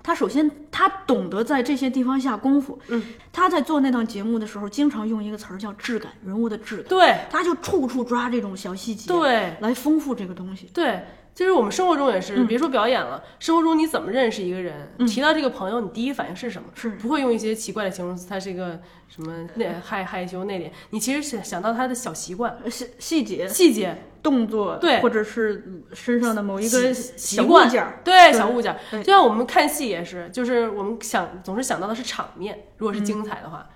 [0.07, 2.79] 他首先他懂得在这些地方下功夫。
[2.87, 3.03] 嗯，
[3.33, 6.85] 他在做那档节目的时候，经常用一个词儿叫质感，人物的质感。
[6.87, 10.69] 对他就处处抓这种小细节，对来丰富这个东西。
[10.73, 11.01] 对。
[11.35, 14.89] 就是我们生活中也是，嗯别说表演了，生活中你怎么认识一个人？
[15.05, 16.67] 提到这个朋友，你第一反应是什么？
[16.73, 20.71] 是不会用一些奇怪的形容词，他是一个什么内害害羞内敛。
[20.89, 23.95] 你其实想想到他的小习惯、呃细细节、细节、
[24.27, 33.69] 动作，对或者是嗯身上的某一个习习小物惯件，对小物件就像我们看戏也是，就是我们想总是想到的是场面，如果是精彩的话，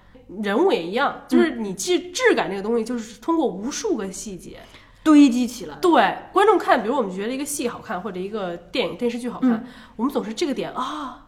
[0.43, 4.60] 人物也一样，就是你质质感这个东西，就是通过无数个细节，
[5.04, 5.78] 堆积起来。
[5.82, 9.64] 对观众看，比如我们觉得一个戏好看，或者一个电影电视剧好看，嗯
[9.95, 11.20] 我们总是这个点啊，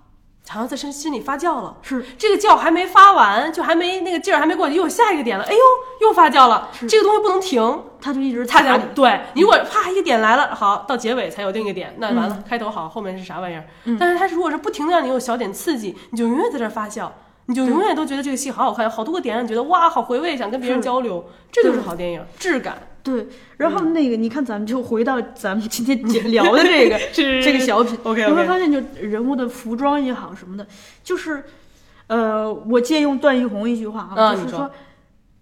[0.50, 1.76] 好像在身心里发酵了。
[1.82, 5.60] 是这个酵还没发完，就还没那个劲儿还没过去，又有下一个点了，哎呦，
[6.02, 6.70] 又发酵了。
[6.88, 13.66] 这个东西不能停，它就一直他擦你才对你如果啪一个点来了，好到结尾才有另一个点，那完了，嗯开头好，后面是啥玩意儿？
[14.00, 17.10] 但是它如果是不停的让你有小点刺激，你就永远在这儿发酵，
[17.46, 22.78] 你就永远都觉得这个戏好好看，好多个点让你觉得哇好回味，想跟别人交流，这就是好电影，质感。
[23.04, 23.28] 对，
[23.58, 23.94] 然后嗯。
[23.94, 26.02] 那个你看，咱们就回到咱们今天
[26.32, 28.28] 聊的这个 这个小品 OK，OK。
[28.28, 30.66] 你会发现，就人物的服装也好什么的，
[31.04, 31.44] 就是，
[32.08, 34.72] 呃，我借用段奕宏一句话啊就是说，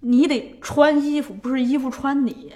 [0.01, 2.53] 你得穿衣服，不是衣服穿你。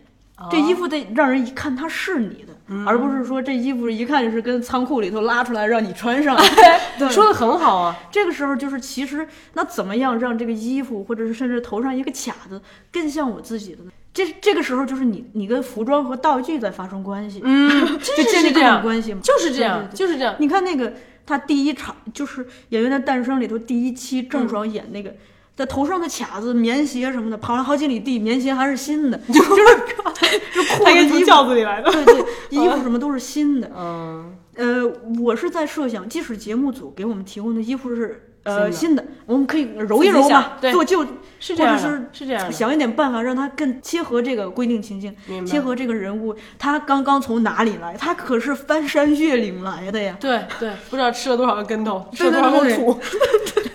[0.52, 2.86] 这衣服得让人一看它是你的，嗯。
[2.86, 6.36] 而不是说这衣服一看就是跟仓库里头拉出来让你穿上。
[7.00, 13.92] 对，说的很好啊，这个时候就是，其实那怎么样让这个衣服，或者是甚至头上一个卡子更像我自己的呢？
[14.16, 19.20] 这这个时候就是你你跟服装和道具在发生关系，嗯， 就建立各这样种关系嘛。
[19.22, 20.34] 就是这样就是这样。
[20.40, 20.94] 你看那个
[21.26, 25.14] 他第一场就是《演员的诞生》里头第一期嗯郑爽演那个。
[25.56, 29.42] 在头上的卡子、棉鞋什么的，跑了好几里地，棉鞋还是新的， 就是
[30.54, 31.90] 就裤子、衣服，轿子里来的。
[31.90, 33.72] 对对，衣服什么都是新的。
[33.74, 34.86] 嗯，呃，
[35.22, 41.06] 我是在设想，即使节目组给我们提供的衣服是呃新新的，我们可以揉一揉嘛，对做旧，
[41.40, 42.52] 是这样或者是，是这样。
[42.52, 45.14] 想一点办法让它更切合这个规定情境，
[45.46, 47.96] 切合这个人物，他刚刚从哪里来？
[47.98, 50.16] 他可是翻山越岭来的呀。
[50.20, 53.00] 对对，不知道吃了多少个跟头，吃对了多少口对对土，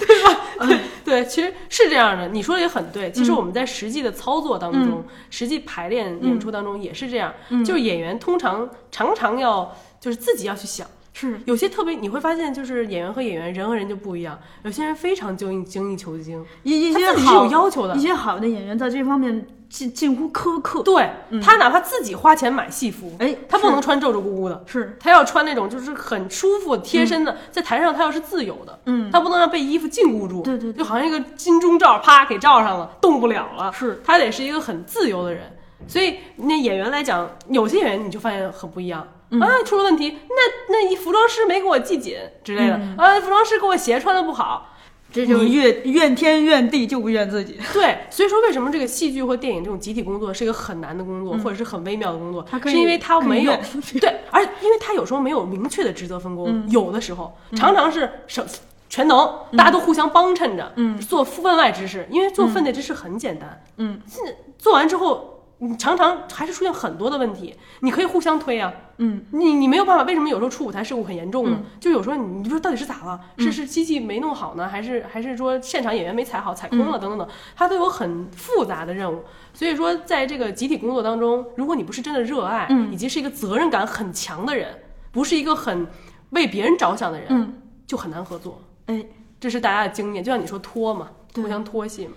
[0.07, 0.41] 对吧？
[1.05, 3.11] 对，其实是这样的，你说的也很对。
[3.11, 10.87] 其实我们在实际的操作当中，实际排练演出当中也是这样，就是演员通常常常要就是自己要去想。
[11.13, 14.39] 是，有些特别，你会发现，就是演员和演员，人和人就不一样。
[14.63, 20.83] 有些人非常精益精益求精，一一些好有要求的一些好的演员在这方面近近乎苛刻。
[20.83, 21.11] 对、
[21.43, 35.57] 他哪怕自己花钱买戏服，哎他不能穿皱皱咕咕的，是，他要穿那种就是很舒服、贴身的，在台上他要是自由的，嗯，他不能让被衣服禁锢住，对对对就好像一个金钟罩，啪给罩上了，动不了了，是他得是一个很自由的人。
[35.89, 39.07] 所以那演员来讲，有些演员你就发现很不一样。
[39.31, 39.41] 嗯。
[39.41, 42.97] 啊，出了问题，那那一服装师没给我系紧之类的，嗯。
[42.97, 44.77] 啊，服装师给我鞋穿的不好，
[45.13, 47.59] 这就怨怨天怨地，就不怨自己。
[47.73, 53.53] 对，所以说为什么这个戏剧或电影这种集体工作是一个很难的工作，或者是很微妙的工作，是因为它没有
[54.01, 58.45] 对，而因为它有时候没有明确的职责分工，有的时候常常是什
[58.89, 65.40] 全能，大家都互相帮衬着，嗯，做分外之事，因为做分内之事很简单，嗯，现在做完之后。
[65.63, 71.61] 你常常还是出现很多的问题，你可以互相推啊，嗯，你你没有办法，为什么有时候出舞台事故很严重呢？
[71.79, 73.21] 就有时候你你说到底是咋了？
[73.39, 76.99] 是是机器没弄好呢，还是还是说现场演员没踩好，踩空了？
[76.99, 79.23] 等等等，它都有很复杂的任务。
[79.53, 84.69] 所以说，在这个集体工作当中，如果你不是真的热爱，以及是一个责任感很强的人，
[85.13, 85.87] 不是一个很
[86.31, 88.63] 为别人着想的人，嗯，就很难合作。
[88.87, 89.05] 哎。
[89.43, 92.13] 这是大家的经验，就像你说拖嘛，互相拖戏嘛。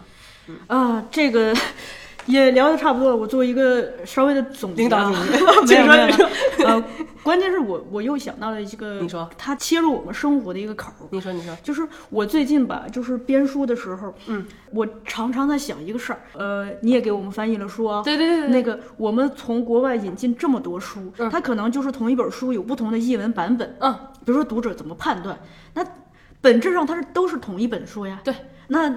[0.68, 1.56] 啊，这个
[2.26, 4.84] 也聊得差不多了，我做一个稍微的总结、啊。
[4.84, 5.12] 领导
[5.54, 6.28] 总结 没有 没有
[6.66, 6.84] 呃，
[7.22, 9.30] 关键是我我又想到了一个，你说。
[9.38, 11.08] 它切入我们生活的一个口儿。
[11.12, 18.50] 你说，你说，就是我最近吧，就是编书的时候，嗯，我常常在想一个事儿，呃，你也给我们翻译了书啊，对对对对。
[18.50, 21.30] 那个我们从国外引进这么多书，嗯。
[21.30, 23.94] 它可能就是同一本书有不同的译文版本，嗯，
[24.26, 25.38] 比如说读者怎么判断，
[25.74, 25.86] 那
[26.40, 28.34] 本质上它是都是同一本书呀，对，
[28.68, 28.94] 那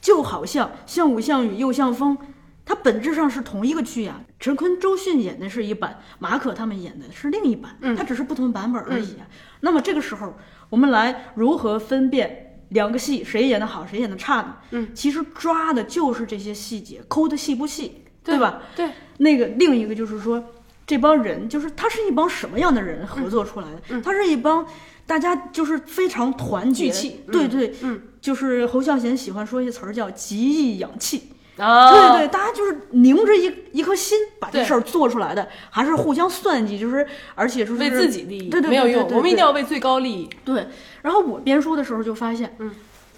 [0.00, 2.16] 就好像像武像雨又像风。
[2.62, 9.26] 它本质上是同一个剧呀，陈坤、周迅演的是一版，马可他们演的是另一版，嗯它只是不同版本而已啊。
[9.60, 10.36] 那么这个时候，
[10.68, 14.56] 我们来如何分辨两个戏谁演的好，谁演的差呢？
[14.70, 18.62] 嗯，其实抓的就是这些细节，抠的细不细，对吧？
[18.76, 20.44] 对，那个另一个就是说，
[20.86, 24.00] 这帮人就是他是一帮什么样的人合作出来的？
[24.00, 24.64] 他是一帮
[25.10, 31.30] 大家就是非常团结，聚气对对，嗯，就是侯孝贤喜欢说一词儿叫集义养气。
[31.56, 37.04] 啊，对对，大家就是拧着一一颗心把这事儿做出来的，还是互相算计，就是
[37.34, 40.30] 而且就是为自己利益对对对没有用，我们一定要为最高利益。
[40.44, 40.68] 对。
[41.02, 42.70] 然后我编书的时候就发现，嗯，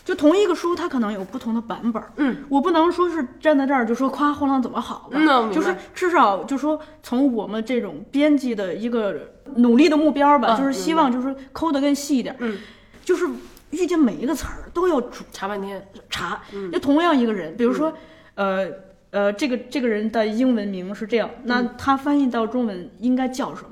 [0.05, 5.09] 就同一个书，它可能有不同的版本儿，嗯，我不能说是站在这儿就说夸后浪怎么好
[5.53, 9.14] 就是至少就说从我们这种编辑的一个
[9.57, 12.59] 努力的目标吧，嗯就是希望就是抠得更细一点，嗯，
[13.05, 13.26] 就是
[13.70, 16.72] 遇见每一个词儿都要主查半天，查，嗯。
[16.72, 17.92] 就同样一个人，比如说，
[18.34, 18.68] 呃
[19.11, 23.68] 呃，这个这个人的英文名是这样，那嗯他翻译到中文应该叫什么？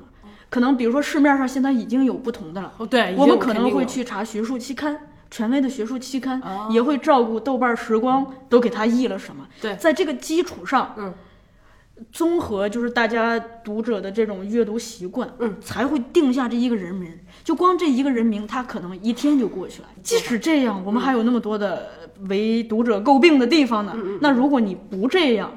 [0.49, 4.97] 可能比如说市面上现在已经有不同的了，哦，对，我们可能会去查学术期刊。
[5.31, 11.13] 权威的学术期刊、哦也会照顾豆瓣时光都给他译了什么，对在这个基础上，嗯，
[12.11, 17.11] 综合就是大家读者的这种阅读习惯，嗯，才会定下这一个人名。
[17.43, 19.87] 就光这一个人名，他可能一天就过去了。
[20.03, 21.89] 即使这样，我们还有那么多的
[22.29, 23.95] 为读者诟病的地方呢。
[24.19, 25.51] 那如果你不这样，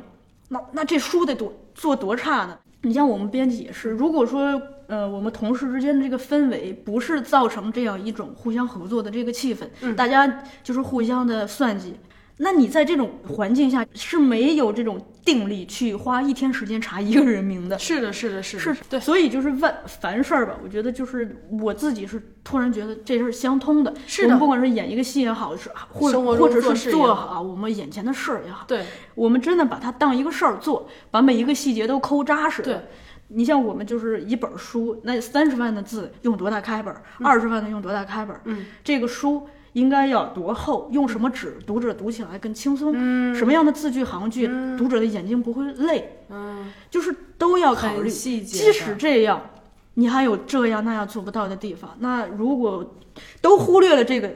[0.49, 2.59] 那那这书得多做多差呢？
[2.83, 11.95] 你像我们编辑也是，如果说呃我们同事之间的这个氛围不是造成这样一种互相合作的这个气氛，大家就是互相的算计。
[12.39, 23.95] 那你在这种环境下是没有这种定力去花一天时间查一个人名的，是的，是的，是的，是对，所以就是万凡事儿吧，我觉得就是我自己是突然觉得这是相通的。
[24.05, 24.27] 是的。
[24.27, 27.41] 我们不管是演一个戏也好，是或者或者是做好。
[27.41, 32.63] 我们眼前的事儿也好，对，我们真的把它当一个事儿做，把每一个细节都抠扎实。
[32.63, 32.81] 对，
[33.29, 39.49] 你像我们就是一本书，那三十万的字用多大开本，二十、万的用多大开本，嗯，这个书。
[39.75, 40.89] 应该要多厚？
[40.93, 41.59] 用什么纸？
[41.67, 42.93] 读者读起来更轻松。
[42.95, 44.47] 嗯什么样的字句行句，
[44.79, 46.21] 读者的眼睛不会累？
[46.29, 48.09] 嗯，就是都要考虑。
[48.09, 49.51] 细节即使这样，
[49.95, 51.97] 你还有这样那样做不到的地方。
[51.99, 52.95] 那如果
[53.41, 54.31] 都忽略了这个，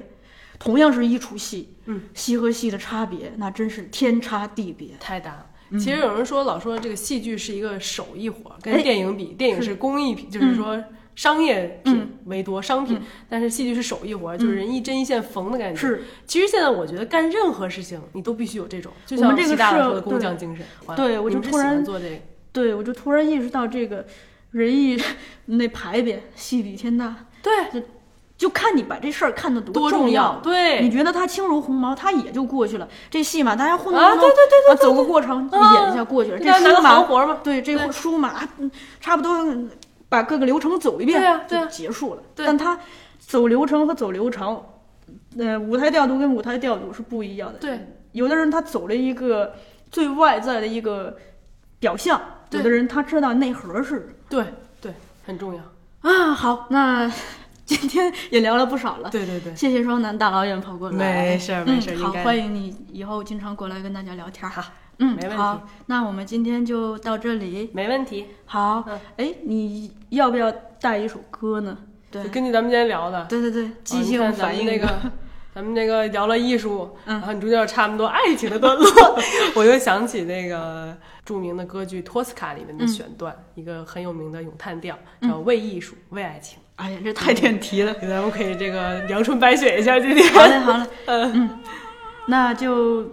[0.58, 4.96] 同样是一出戏，嗯，戏和戏的差别，那真是天差地别。
[4.98, 5.46] 太大了。
[5.72, 10.82] 其实有人说，老说这个戏剧是一个手艺活儿，跟哎电影比，电影是工艺品，就是说
[11.14, 15.80] 商业品为多，商品，但是戏剧是手艺活儿，就是人一针一线缝的感觉。
[15.80, 20.64] 是，其实现在我觉得干任何事情，你都必须有这种，就像习大大说的工匠精神。
[20.96, 22.20] 对我就突然做这个，
[22.52, 24.06] 对，我就突然意识到这个
[24.52, 24.96] 仁义
[25.46, 27.82] 那牌匾，戏比天大，对，
[28.38, 32.88] 就看你把这事儿看得多重要，对，你觉得它轻如鸿毛，它也就过去了。
[33.10, 36.38] 这戏嘛，大家混弄啊对对对对啊走个过程，啊演一下过去了。
[36.38, 38.32] 这书嘛活嘛对，这对书嘛，
[39.00, 39.68] 差不多嗯
[40.08, 42.22] 把各个流程走一遍，就结束了。
[42.36, 42.78] 对但他
[43.18, 44.62] 走流程和走流程，
[45.36, 47.58] 呃，舞台调度跟舞台调度是不一样的。
[47.58, 49.52] 对，有的人他走了一个
[49.90, 51.16] 最外在的一个
[51.80, 52.20] 表象，
[52.52, 54.44] 有的人他知道内核是对
[54.80, 54.94] 对，
[55.26, 55.60] 很重要。
[56.08, 56.32] 啊。
[56.32, 57.10] 好，那
[57.68, 59.10] 今天也聊了不少了。
[59.10, 62.24] 对对对，谢谢双楠大老远跑过来，没事儿没事好，应该。
[62.24, 64.50] 欢迎你以后经常过来跟大家聊天儿。
[64.50, 64.62] 好，
[64.98, 65.36] 嗯，没问题。
[65.36, 67.68] 好，那我们今天就到这里。
[67.74, 68.24] 没问题。
[68.46, 70.50] 好嗯，哎、你要不要
[70.80, 71.76] 带一首歌呢？
[72.10, 72.24] 对。
[72.24, 74.88] 就，根据咱们今天聊的，对对对，即兴看咱们反应那个，
[75.54, 77.18] 咱们这个聊了艺术，嗯。
[77.18, 79.18] 然后你中间有差不多爱情的段落，
[79.54, 87.92] 我就想起那个著名的歌剧《托斯卡》里面的选段，一个很有名的咏叹调，叫“为艺术，为爱情哎呀，这太点题了。”。
[88.02, 90.32] 咱们可以这个阳春白雪一下今天。
[90.32, 91.60] 好嘞，好嘞， 嗯，
[92.26, 93.12] 那就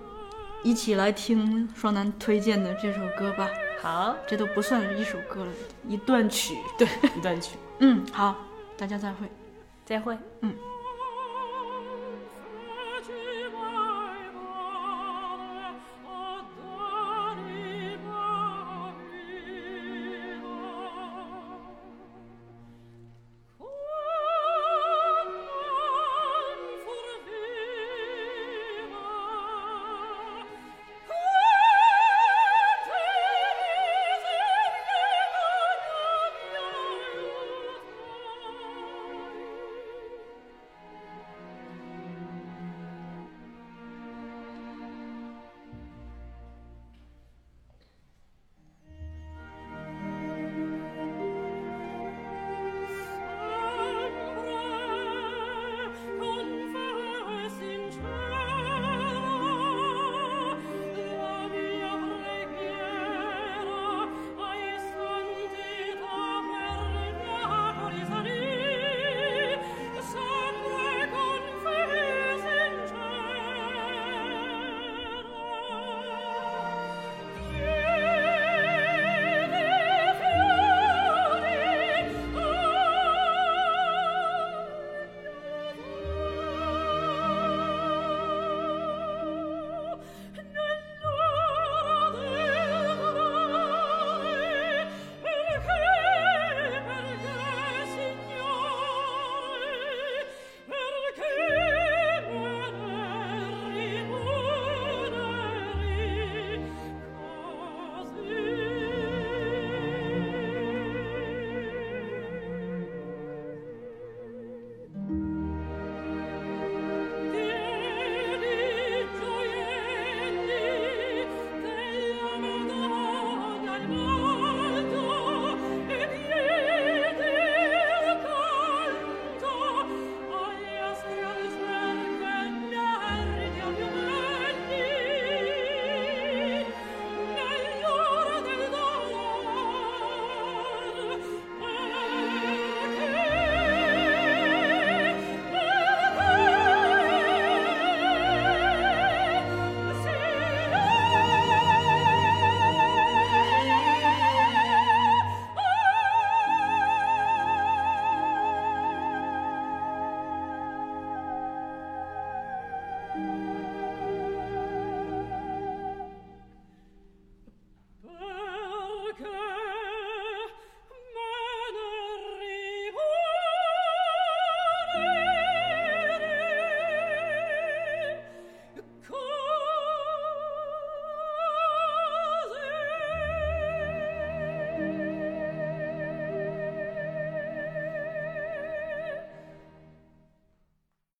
[0.64, 3.50] 一起来听双楠推荐的这首歌吧。
[3.82, 5.52] 好，这都不算是一首歌了，
[5.88, 6.56] 一段曲。
[6.78, 6.88] 对，
[7.18, 8.36] 一段曲，嗯，好，
[8.78, 9.28] 大家再会。
[9.86, 10.18] 再会。
[10.42, 10.54] 嗯。